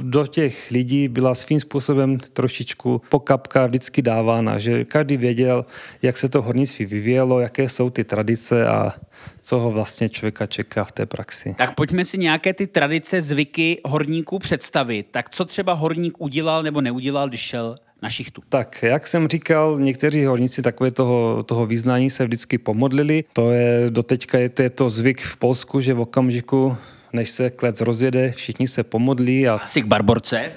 [0.04, 5.66] do těch lidí byla svým způsobem trošičku pokapka vždycky dávána, že každý věděl,
[6.02, 8.94] jak se to hornictví vyvíjelo, jaké jsou ty tradice a
[9.42, 11.56] co ho vlastně člověka čeká v té praxi.
[11.58, 15.08] Tak pojďme si nějaké ty tradice, zvyky horníků představit.
[15.12, 18.42] Tak co třeba horník udělal nebo neudělal, když šel na šichtu.
[18.50, 23.24] Tak, jak jsem říkal, někteří horníci takové toho, toho význání se vždycky pomodlili.
[23.34, 26.78] To je, doteďka je to, je to zvyk v Polsku, že v okamžiku,
[27.14, 29.48] než se klec rozjede, všichni se pomodlí.
[29.48, 29.54] A...
[29.54, 30.52] Asi k barborce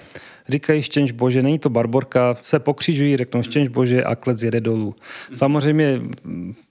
[0.49, 4.95] říkají štěnč bože, není to barborka, se pokřižují, řeknou štěnč bože a klec jede dolů.
[5.33, 6.01] Samozřejmě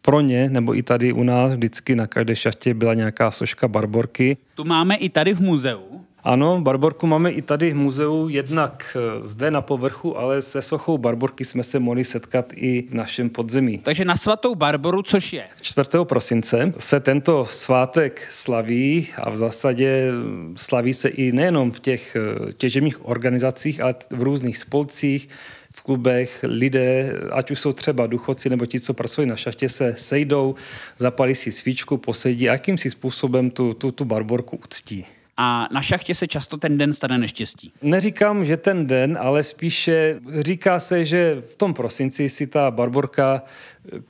[0.01, 4.37] pro ně, nebo i tady u nás vždycky na každé šachtě byla nějaká soška barborky.
[4.55, 6.01] Tu máme i tady v muzeu.
[6.25, 10.97] Ano, Barborku máme i tady v muzeu, jednak eh, zde na povrchu, ale se sochou
[10.97, 13.77] Barborky jsme se mohli setkat i v našem podzemí.
[13.77, 15.43] Takže na svatou Barboru, což je?
[15.61, 15.89] 4.
[16.03, 20.11] prosince se tento svátek slaví a v zásadě
[20.55, 25.29] slaví se i nejenom v těch eh, těžebních organizacích, ale v různých spolcích,
[25.75, 29.93] v klubech lidé, ať už jsou třeba duchoci nebo ti, co pracují na šachtě, se
[29.97, 30.55] sejdou,
[30.97, 35.05] zapalí si svíčku, posedí a jakýmsi způsobem tu, tu, tu barborku uctí
[35.37, 37.71] a na šachtě se často ten den stane neštěstí.
[37.81, 43.43] Neříkám, že ten den, ale spíše říká se, že v tom prosinci si ta barborka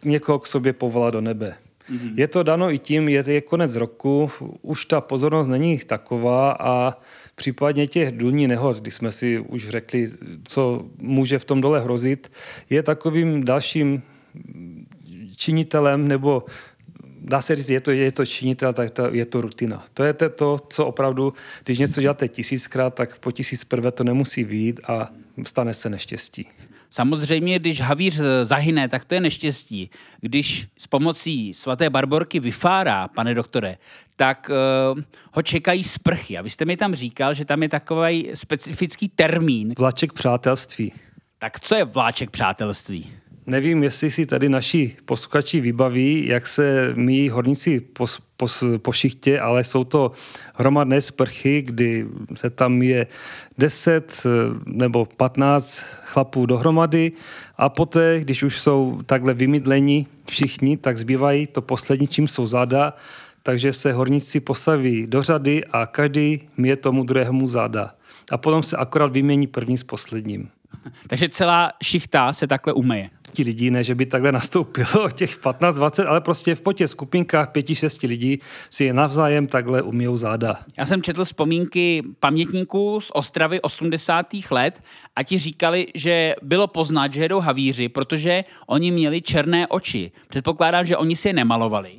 [0.04, 1.56] někoho k sobě povolá do nebe.
[1.92, 2.14] Mm-hmm.
[2.16, 6.98] Je to dano i tím, je, je konec roku, už ta pozornost není taková a
[7.36, 10.08] případně těch důlní nehod, když jsme si už řekli,
[10.48, 12.32] co může v tom dole hrozit,
[12.70, 14.02] je takovým dalším
[15.36, 16.44] činitelem nebo
[17.26, 19.84] dá se říct, je to, je to činitel, tak to, je to rutina.
[19.94, 21.34] To je to, co opravdu,
[21.64, 25.10] když něco děláte tisíckrát, tak po tisíc prvé to nemusí výjít a
[25.44, 26.48] stane se neštěstí.
[26.90, 29.90] Samozřejmě, když havíř zahyne, tak to je neštěstí.
[30.22, 33.78] Když s pomocí svaté Barborky vyfárá, pane doktore,
[34.16, 34.52] tak
[34.96, 36.38] uh, ho čekají sprchy.
[36.38, 39.74] A vy jste mi tam říkal, že tam je takový specifický termín.
[39.78, 40.94] Vláček přátelství.
[41.40, 43.12] Tak co je vláček přátelství?
[43.48, 49.40] Nevím, jestli si tady naši posluchači vybaví, jak se my horníci pos, pos, po šichtě,
[49.40, 50.12] ale jsou to
[50.54, 53.08] hromadné sprchy, kdy se tam je
[53.58, 54.30] 10 eh,
[54.66, 57.12] nebo 15 chlapů dohromady
[57.58, 62.94] a poté, když už jsou takhle vymydleni všichni, tak zbývají to poslední, čím jsou záda,
[63.44, 67.96] takže se horníci posaví do řady a každý mě tomu druhému záda.
[68.32, 70.50] A potom se akorát vymění první s posledním.
[71.08, 73.10] Takže celá šichta se takhle umeje.
[73.36, 78.08] Ti lidí, ne, že by takhle nastoupilo těch 15-20, ale prostě v potě skupinkách 5-6
[78.08, 80.60] lidí si je navzájem takhle umijou záda.
[80.78, 84.26] Já jsem četl vzpomínky pamětníků z Ostravy 80.
[84.52, 84.84] let
[85.16, 90.12] a ti říkali, že bylo poznat, že jedou havíři, protože oni měli černé oči.
[90.28, 91.92] Předpokládám, že oni si je nemalovali.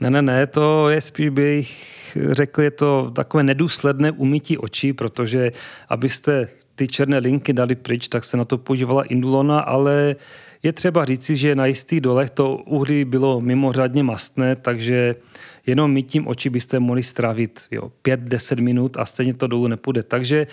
[0.00, 1.92] Ne, ne, ne, to je spíš bych
[2.30, 5.50] řekl, je to takové nedůsledné umytí očí, protože
[5.88, 10.16] abyste ty černé linky dali pryč, tak se na to používala indulona, ale
[10.62, 15.14] je třeba říci, že na jistých dolech to uhlí bylo mimořádně mastné, takže
[15.66, 17.60] jenom mytím oči byste mohli strávit
[18.04, 20.02] 5-10 minut a stejně to dolů nepůjde.
[20.02, 20.46] Takže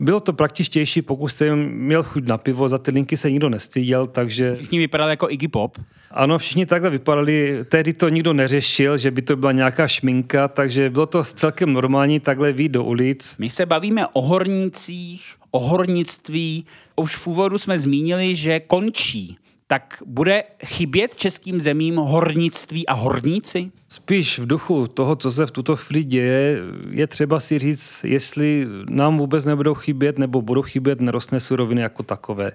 [0.00, 4.06] bylo to praktičtější, pokud jste měl chuť na pivo, za ty linky se nikdo nestyděl,
[4.06, 4.56] takže...
[4.56, 5.78] Všichni vypadali jako Iggy Pop.
[6.10, 7.58] Ano, všichni takhle vypadali.
[7.68, 12.20] Tehdy to nikdo neřešil, že by to byla nějaká šminka, takže bylo to celkem normální
[12.20, 13.36] takhle výjít do ulic.
[13.38, 16.66] My se bavíme o hornících, o hornictví.
[16.96, 23.70] Už v úvodu jsme zmínili, že končí tak bude chybět českým zemím hornictví a horníci?
[23.88, 26.58] Spíš v duchu toho, co se v tuto chvíli děje,
[26.90, 32.02] je třeba si říct, jestli nám vůbec nebudou chybět nebo budou chybět nerostné suroviny jako
[32.02, 32.52] takové.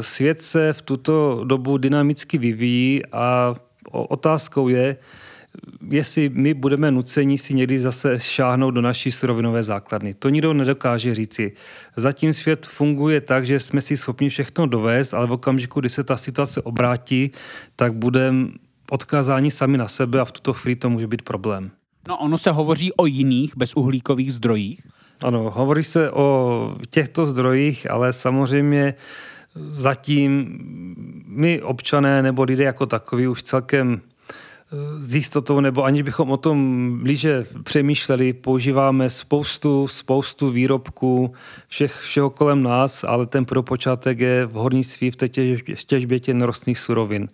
[0.00, 3.54] Svět se v tuto dobu dynamicky vyvíjí a
[3.90, 4.96] otázkou je,
[5.90, 10.14] jestli my budeme nuceni si někdy zase šáhnout do naší surovinové základny.
[10.14, 11.52] To nikdo nedokáže říci.
[11.96, 16.04] Zatím svět funguje tak, že jsme si schopni všechno dovést, ale v okamžiku, kdy se
[16.04, 17.30] ta situace obrátí,
[17.76, 18.48] tak budeme
[18.90, 21.70] odkázáni sami na sebe a v tuto chvíli to může být problém.
[22.08, 24.80] No ono se hovoří o jiných bezuhlíkových zdrojích?
[25.22, 28.94] Ano, hovoří se o těchto zdrojích, ale samozřejmě
[29.54, 30.58] zatím
[31.26, 34.00] my občané nebo lidé jako takový už celkem
[35.00, 41.32] s jistotou, nebo aniž bychom o tom blíže přemýšleli, používáme spoustu, spoustu výrobků,
[41.68, 45.28] všech, všeho kolem nás, ale ten propočátek je v hornictví v té
[45.86, 47.28] těžbě těch nerostných surovin.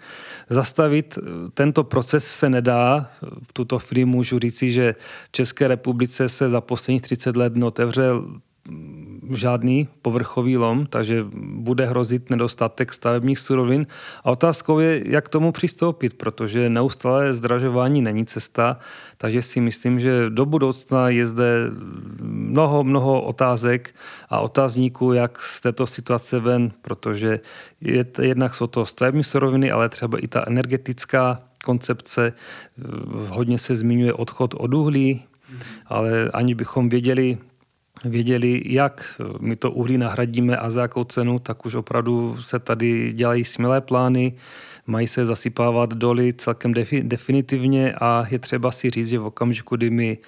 [0.51, 3.11] Zastavit eh, tento proces se nedá.
[3.43, 4.95] V tuto chvíli můžu říci, že
[5.29, 8.41] v České republice se za posledních 30 let otevřel
[9.35, 13.87] žádný povrchový lom, takže bude hrozit nedostatek stavebních surovin.
[14.25, 18.79] A otázkou je, jak tomu přistoupit, protože neustále zdražování není cesta,
[19.17, 21.71] takže si myslím, že do budoucna je zde
[22.23, 23.95] mnoho, mnoho otázek
[24.29, 27.41] a otázníků, jak z této situace ven, protože
[27.81, 32.33] je, jednak jsou to stavební suroviny, ale třeba i ta energetická koncepce.
[33.29, 35.23] Hodně se zmiňuje odchod od uhlí,
[35.87, 37.39] ale ani bychom věděli,
[38.11, 43.13] věděli, jak my to uhlí nahradíme a za jakou cenu, tak už opravdu se tady
[43.13, 44.33] dělají smělé plány,
[44.87, 49.91] mají se zasypávat doly celkem definitivně a je třeba si říct, že v okamžiku, kdy
[49.91, 50.19] my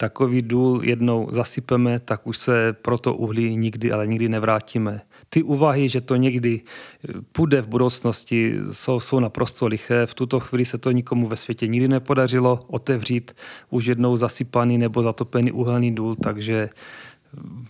[0.00, 5.00] takový důl jednou zasypeme, tak už se pro to uhlí nikdy, ale nikdy nevrátíme.
[5.28, 6.60] Ty úvahy, že to někdy
[7.32, 10.06] půjde v budoucnosti, jsou, jsou naprosto liché.
[10.06, 13.36] V tuto chvíli se to nikomu ve světě nikdy nepodařilo otevřít
[13.70, 16.68] už jednou zasypaný nebo zatopený uhelný důl, takže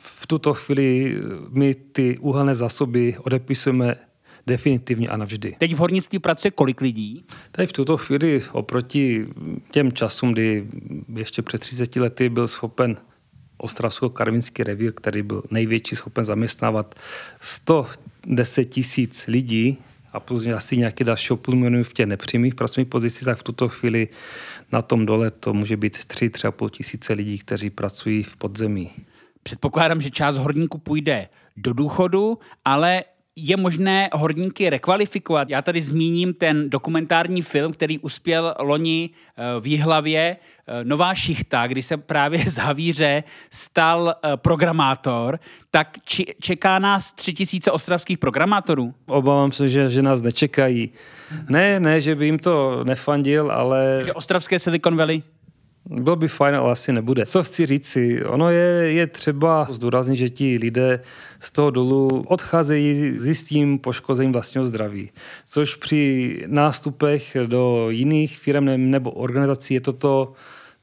[0.00, 1.16] v tuto chvíli
[1.48, 3.96] my ty uhelné zásoby odepisujeme
[4.46, 5.56] definitivně a navždy.
[5.58, 7.24] Teď v hornictví pracuje kolik lidí?
[7.52, 9.26] Teď v tuto chvíli oproti
[9.70, 10.66] těm časům, kdy
[11.14, 12.96] ještě před 30 lety byl schopen
[13.58, 16.94] Ostravsko-Karvinský revír, který byl největší, schopen zaměstnávat
[17.40, 19.78] 110 tisíc lidí
[20.12, 24.08] a plus asi nějaké další půl v těch nepřímých pracovních pozicích, tak v tuto chvíli
[24.72, 28.90] na tom dole to může být 3-3,5 tisíce lidí, kteří pracují v podzemí.
[29.48, 33.04] Předpokládám, že část horníků půjde do důchodu, ale
[33.36, 35.50] je možné horníky rekvalifikovat.
[35.50, 41.66] Já tady zmíním ten dokumentární film, který uspěl loni eh, v Jihlavě, eh, Nová šichta,
[41.66, 45.40] kdy se právě z Havíře stal eh, programátor,
[45.70, 48.94] tak či, čeká nás tři tisíce ostravských programátorů?
[49.06, 50.90] Obávám se, že, že nás nečekají.
[51.48, 54.02] Ne, ne, že by jim to nefandil, ale...
[54.04, 55.22] Že ostravské Silicon Valley?
[55.90, 57.26] Bylo by fajn, ale asi nebude.
[57.26, 61.00] Co chci říct si, ono je, je třeba zdůraznit, že ti lidé
[61.40, 65.10] z toho dolu odcházejí s jistým poškozením vlastního zdraví.
[65.46, 70.32] Což při nástupech do jiných firm nebo organizací je toto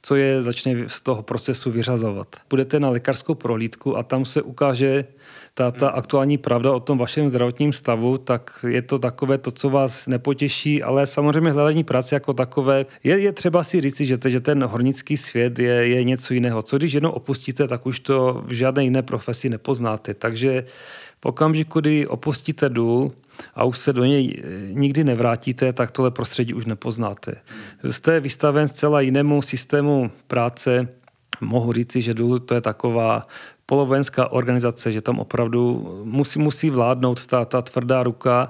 [0.06, 2.36] co je začne z toho procesu vyřazovat.
[2.50, 5.06] Budete na lékařskou prohlídku a tam se ukáže
[5.54, 9.70] ta, ta aktuální pravda o tom vašem zdravotním stavu, tak je to takové to, co
[9.70, 14.30] vás nepotěší, ale samozřejmě hledání práce jako takové, je, je třeba si říci, že, to,
[14.30, 16.62] že ten hornický svět je, je něco jiného.
[16.62, 20.14] Co když jednou opustíte, tak už to v žádné jiné profesi nepoznáte.
[20.14, 20.66] Takže
[21.22, 23.12] v okamžiku, kdy opustíte důl,
[23.56, 27.36] a už se do něj nikdy nevrátíte, tak tohle prostředí už nepoznáte.
[27.92, 30.88] Jste vystaven zcela jinému systému práce,
[31.42, 33.22] mohu říci, že důl to je taková
[33.66, 38.50] polovenská organizace, že tam opravdu musí, musí vládnout ta, ta tvrdá ruka.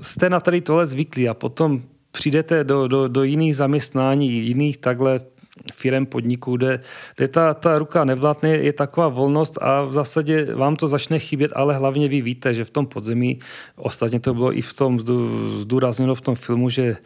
[0.00, 5.20] Jste na tady tohle zvyklí a potom přijdete do, do, do jiných zaměstnání, jiných takhle
[5.74, 6.80] firem podniků, kde,
[7.16, 11.52] kde ta, ta ruka nevládne, je taková volnost a v zásadě vám to začne chybět,
[11.54, 13.38] ale hlavně vy víte, že v tom podzemí,
[13.76, 14.98] ostatně to bylo i v tom
[15.60, 16.96] zdůrazněno v tom filmu, že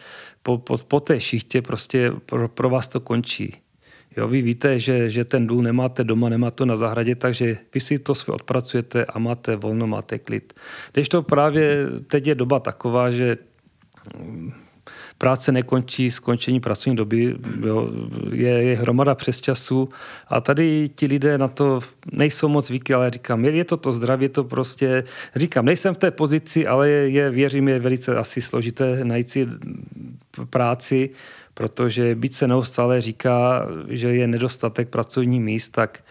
[0.42, 3.56] po, po, po té šichtě prostě pro, pro vás to končí.
[4.16, 7.80] Jo, vy víte, že, že ten důl nemáte doma, nemáte to na zahradě, takže vy
[7.80, 10.52] si to své odpracujete a máte volno, máte klid.
[10.92, 13.36] Když to právě teď je doba taková, že
[15.22, 17.90] práce nekončí skončení pracovní doby, jo,
[18.32, 19.88] je, je hromada přes času
[20.28, 21.80] a tady ti lidé na to
[22.12, 25.04] nejsou moc zvyklí, ale říkám, je, je to to zdraví, to prostě,
[25.36, 29.48] říkám, nejsem v té pozici, ale je, je věřím, je velice asi složité najít si
[30.50, 31.10] práci,
[31.54, 36.02] protože byť se neustále říká, že je nedostatek pracovních míst, tak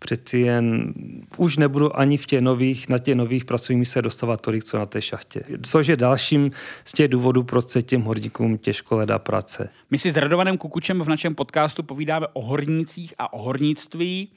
[0.00, 0.94] přeci jen
[1.36, 4.86] už nebudu ani v těch nových, na těch nových pracovních místech dostávat tolik, co na
[4.86, 5.42] té šachtě.
[5.62, 6.50] Což je dalším
[6.84, 9.68] z těch důvodů, proč se těm horníkům těžko hledá práce.
[9.90, 14.28] My si s Radovanem Kukučem v našem podcastu povídáme o hornících a o hornictví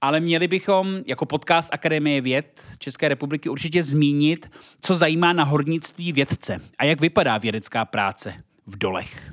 [0.00, 4.50] ale měli bychom jako podcast Akademie věd České republiky určitě zmínit,
[4.80, 8.34] co zajímá na hornictví vědce a jak vypadá vědecká práce
[8.66, 9.32] v dolech.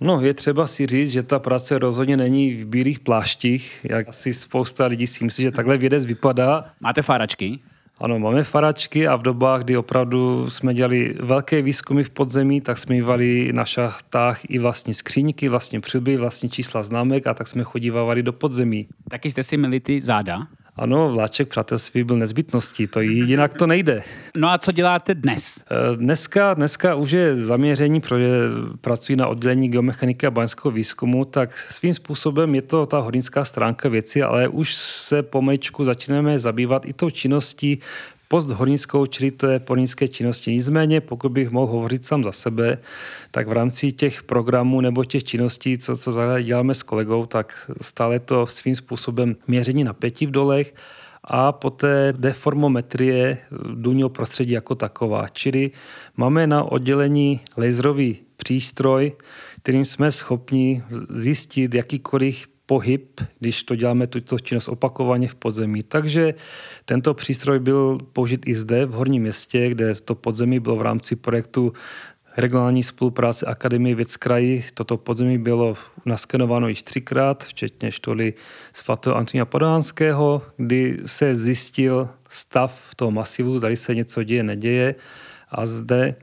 [0.00, 4.34] No, je třeba si říct, že ta práce rozhodně není v bílých pláštích, jak asi
[4.34, 6.64] spousta lidí si myslí, že takhle vědec vypadá.
[6.80, 7.58] Máte fáračky?
[8.00, 12.78] Ano, máme faračky a v dobách, kdy opravdu jsme dělali velké výzkumy v podzemí, tak
[12.78, 17.64] jsme mývali na šachtách i vlastní skříňky, vlastní přilby, vlastní čísla známek a tak jsme
[17.64, 18.86] chodívali do podzemí.
[19.10, 20.46] Taky jste si měli ty záda?
[20.80, 24.02] Ano, vláček přátelství byl nezbytností, to jinak to nejde.
[24.36, 25.64] No a co děláte dnes?
[25.70, 28.28] Eh, dneska, dneska už je zaměření, protože
[28.80, 33.88] pracuji na oddělení geomechaniky a baňského výzkumu, tak svým způsobem je to ta hornická stránka
[33.88, 37.80] věci, ale už se pomečku začínáme zabývat i tou činností
[38.30, 40.52] posthornickou, čili to je pornické činnosti.
[40.52, 42.78] Nicméně, pokud bych mohl hovořit sám za sebe,
[43.30, 46.12] tak v rámci těch programů nebo těch činností, co, co
[46.42, 50.74] děláme s kolegou, tak stále to svým způsobem měření napětí v dolech
[51.24, 53.38] a poté deformometrie
[53.74, 55.28] důlního prostředí jako taková.
[55.28, 55.70] Čili
[56.16, 59.12] máme na oddělení laserový přístroj,
[59.62, 65.82] kterým jsme schopni zjistit jakýkoliv pohyb, když to děláme tuto činnost opakovaně v podzemí.
[65.82, 66.34] Takže
[66.84, 71.16] tento přístroj byl použit i zde v Horním městě, kde to podzemí bylo v rámci
[71.16, 71.72] projektu
[72.36, 74.64] regionální spolupráce Akademie věc kraji.
[74.74, 75.74] Toto podzemí bylo
[76.06, 78.34] naskenováno již třikrát, včetně štoly
[78.72, 84.94] svatého Antonia Podánského, kdy se zjistil stav toho masivu, zda se něco děje, neděje.
[85.50, 86.14] A zde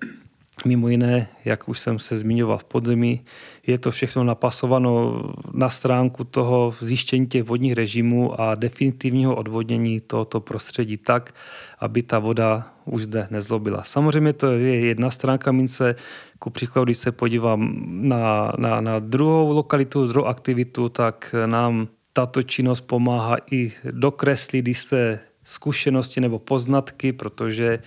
[0.66, 3.22] Mimo jiné, jak už jsem se zmiňoval v podzemí,
[3.68, 5.22] je to všechno napasováno
[5.54, 11.34] na stránku toho zjištění těch vodních režimů a definitivního odvodnění tohoto prostředí tak,
[11.80, 13.84] aby ta voda už zde nezlobila.
[13.84, 15.96] Samozřejmě to je jedna stránka mince.
[16.40, 22.44] Ku příkladu, když se podívám na, na, na druhou lokalitu, druhou aktivitu, tak nám tato
[22.44, 27.80] činnost pomáhá i dokreslit jisté zkušenosti nebo poznatky, protože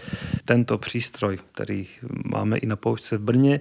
[0.45, 1.87] tento přístroj, který
[2.25, 3.61] máme i na poušce v Brně,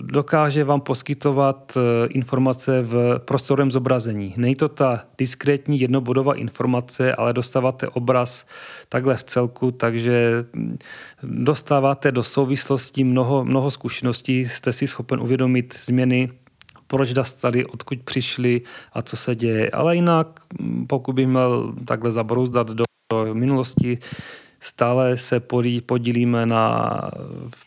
[0.00, 4.34] dokáže vám poskytovat eh, informace v prostorovém zobrazení.
[4.36, 8.46] Není to ta diskrétní jednobodová informace, ale dostáváte obraz
[8.88, 10.78] takhle v celku, takže hm,
[11.22, 16.30] dostáváte do souvislostí mnoho, mnoho zkušeností, jste si schopen uvědomit změny
[16.86, 18.62] proč tady, odkud přišli
[18.92, 19.70] a co se děje.
[19.70, 23.98] Ale jinak, hm, pokud bych měl takhle zabrouzdat do v minulosti.
[24.60, 25.40] Stále se
[25.86, 26.90] podílíme na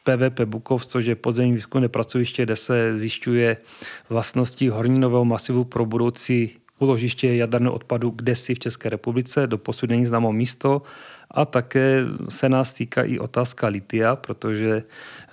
[0.03, 3.57] PVP Bukov, což je podzemní výzkumné pracoviště, kde se zjišťuje
[4.09, 9.89] vlastnosti horninového masivu pro budoucí uložiště jaderného odpadu kde si v České republice, do posud
[9.89, 10.81] není známo místo.
[11.31, 14.83] A také se nás týká i otázka litia, protože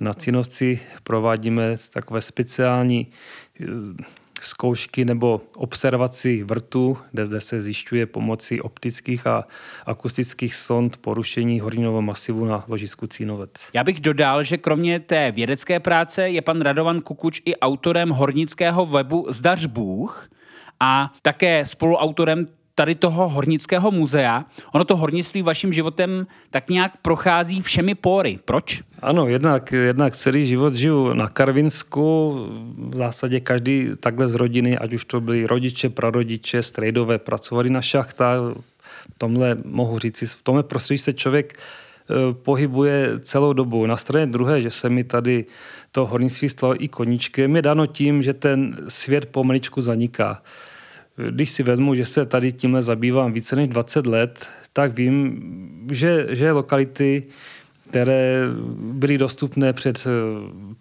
[0.00, 3.06] na Cinovci provádíme takové speciální
[4.46, 9.44] zkoušky nebo observaci vrtu, kde zde se zjišťuje pomocí optických a
[9.86, 13.70] akustických sond porušení horninového masivu na ložisku Cínovec.
[13.74, 18.86] Já bych dodal, že kromě té vědecké práce je pan Radovan Kukuč i autorem hornického
[18.86, 20.28] webu Zdař Bůh,
[20.80, 22.46] a také spoluautorem
[22.78, 24.44] tady toho hornického muzea.
[24.72, 28.38] Ono to hornictví vaším životem tak nějak prochází všemi pory.
[28.44, 28.82] Proč?
[29.02, 32.34] Ano, jednak, jednak celý život žiju na Karvinsku.
[32.90, 37.82] V zásadě každý takhle z rodiny, ať už to byli rodiče, prarodiče, strejdové, pracovali na
[37.82, 38.40] šachtách.
[39.14, 43.86] V tomhle mohu říct, v tomhle prostředí se člověk e, pohybuje celou dobu.
[43.86, 45.44] Na straně druhé, že se mi tady
[45.92, 50.42] to hornictví stalo i koníčkem, je dáno tím, že ten svět pomaličku zaniká.
[51.30, 55.42] Když si vezmu, že se tady tímhle zabývám více než 20 let, tak vím,
[55.92, 57.22] že, že lokality,
[57.88, 58.42] které
[58.78, 60.06] byly dostupné před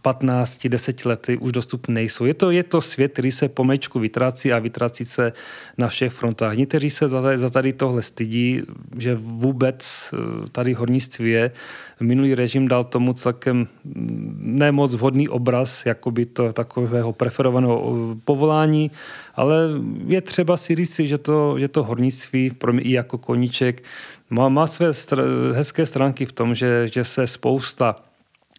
[0.04, 2.26] 15-10 eh, lety, už dostupné nejsou.
[2.26, 5.34] Je to, je to svět, který se pomečku vytrácí a vytrácí se
[5.78, 6.58] na všech frontách.
[6.58, 8.62] Někteří se za tady, za tady tohle stydí,
[8.98, 10.18] že vůbec eh,
[10.52, 11.52] tady hornictví je.
[12.00, 13.68] Minulý režim dal tomu celkem
[14.38, 18.91] nemoc vhodný obraz jakoby to takového preferovaného eh, povolání,
[19.36, 19.56] ale
[20.06, 23.84] je třeba si říct, že to, že to hornictví pro mě i jako koníček
[24.30, 27.96] má, má své str- hezké stránky v tom, že, že se spousta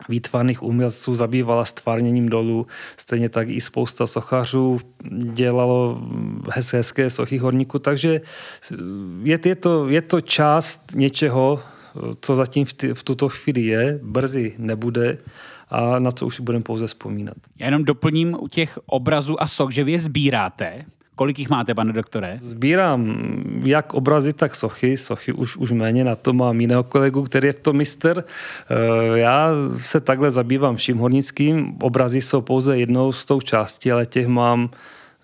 [0.09, 2.67] výtvarných umělců zabývala stvárněním dolů,
[2.97, 4.81] stejně tak i spousta sochařů
[5.33, 6.01] dělalo
[6.73, 8.21] hezké sochy horníků, takže
[9.23, 11.63] je, je, to, je to část něčeho,
[12.21, 15.19] co zatím v, ty, v tuto chvíli je, brzy nebude
[15.71, 17.37] a na co už si budeme pouze vzpomínat.
[17.59, 20.85] Já jenom doplním u těch obrazů a sok, že vy je sbíráte.
[21.17, 22.39] Kolik jich máte, pane doktore?
[22.41, 23.19] Sbírám
[23.65, 24.97] jak obrazy, tak sochy.
[24.97, 28.25] Sochy už, už méně, na to mám jiného kolegu, který je v tom mistr.
[28.25, 31.77] Eh, já se takhle zabývám vším hornickým.
[31.83, 34.71] Obrazy jsou pouze jednou z tou části, ale těch mám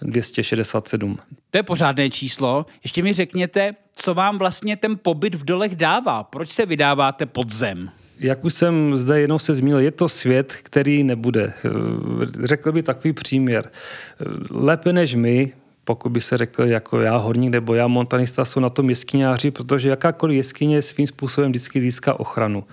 [0.02, 1.18] 267.
[1.50, 2.66] To je pořádné číslo.
[2.84, 6.22] Ještě mi řekněte, co vám vlastně ten pobyt v dolech dává?
[6.22, 7.90] Proč se vydáváte pod zem?
[8.18, 11.52] Jak už jsem zde jednou se zmínil, je to svět, který nebude.
[12.44, 13.70] Řekl by takový příměr.
[14.50, 15.52] Lépe než my,
[15.84, 19.88] pokud by se řekl jako já horník nebo já montanista, jsou na tom jeskyňáři, protože
[19.88, 22.64] jakákoliv jeskyně svým způsobem vždycky získá ochranu.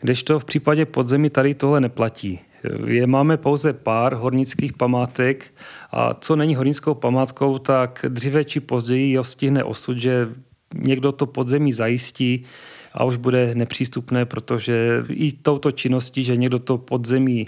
[0.00, 2.40] Kdežto v případě podzemí tady tohle neplatí.
[2.86, 5.54] Je, máme pouze pár hornických památek
[5.92, 10.28] a co není hornickou památkou, tak dříve či později jo stihne osud, že
[10.74, 12.44] někdo to podzemí zajistí
[12.92, 17.46] a už bude nepřístupné, protože i touto činností, že někdo to podzemí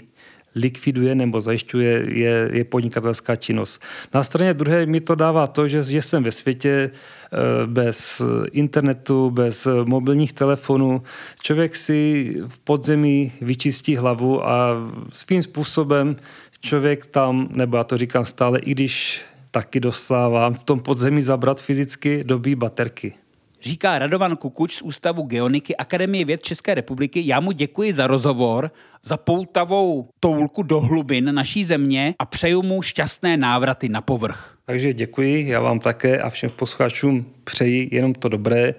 [0.55, 3.83] likviduje nebo zajišťuje, je, je podnikatelská činnost.
[4.13, 8.21] Na straně druhé mi to dává to, že, že jsem ve světě eh, bez
[8.51, 11.03] internetu, bez mobilních telefonů.
[11.41, 14.75] Člověk si v podzemí vyčistí hlavu a
[15.13, 16.15] svým způsobem
[16.59, 19.21] člověk tam, nebo já to říkám stále, i když
[19.51, 23.13] taky dostávám v tom podzemí zabrat fyzicky, dobí baterky.
[23.61, 27.21] Říká Radovan Kukuč z Ústavu geoniky Akademie věd České republiky.
[27.25, 28.71] Já mu děkuji za rozhovor,
[29.03, 34.57] za poutavou toulku do hlubin naší země a přeju mu šťastné návraty na povrch.
[34.65, 38.75] Takže děkuji, já vám také a všem posluchačům přeji jenom to dobré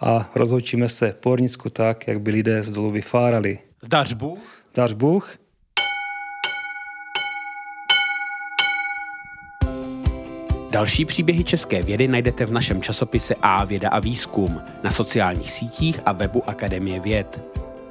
[0.00, 3.58] a rozhočíme se po Hornicku tak, jak by lidé z dolu vyfárali.
[3.82, 4.38] Zdař Bůh.
[4.72, 5.36] Zdař Bůh.
[10.76, 16.00] Další příběhy české vědy najdete v našem časopise A věda a výzkum, na sociálních sítích
[16.06, 17.42] a webu Akademie věd.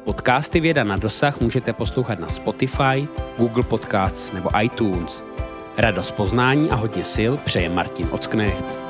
[0.04, 3.08] Podcasty Věda na dosah můžete poslouchat na Spotify,
[3.38, 5.24] Google Podcasts nebo iTunes.
[5.78, 8.85] Radost poznání a hodně sil přeje Martin Ocknecht.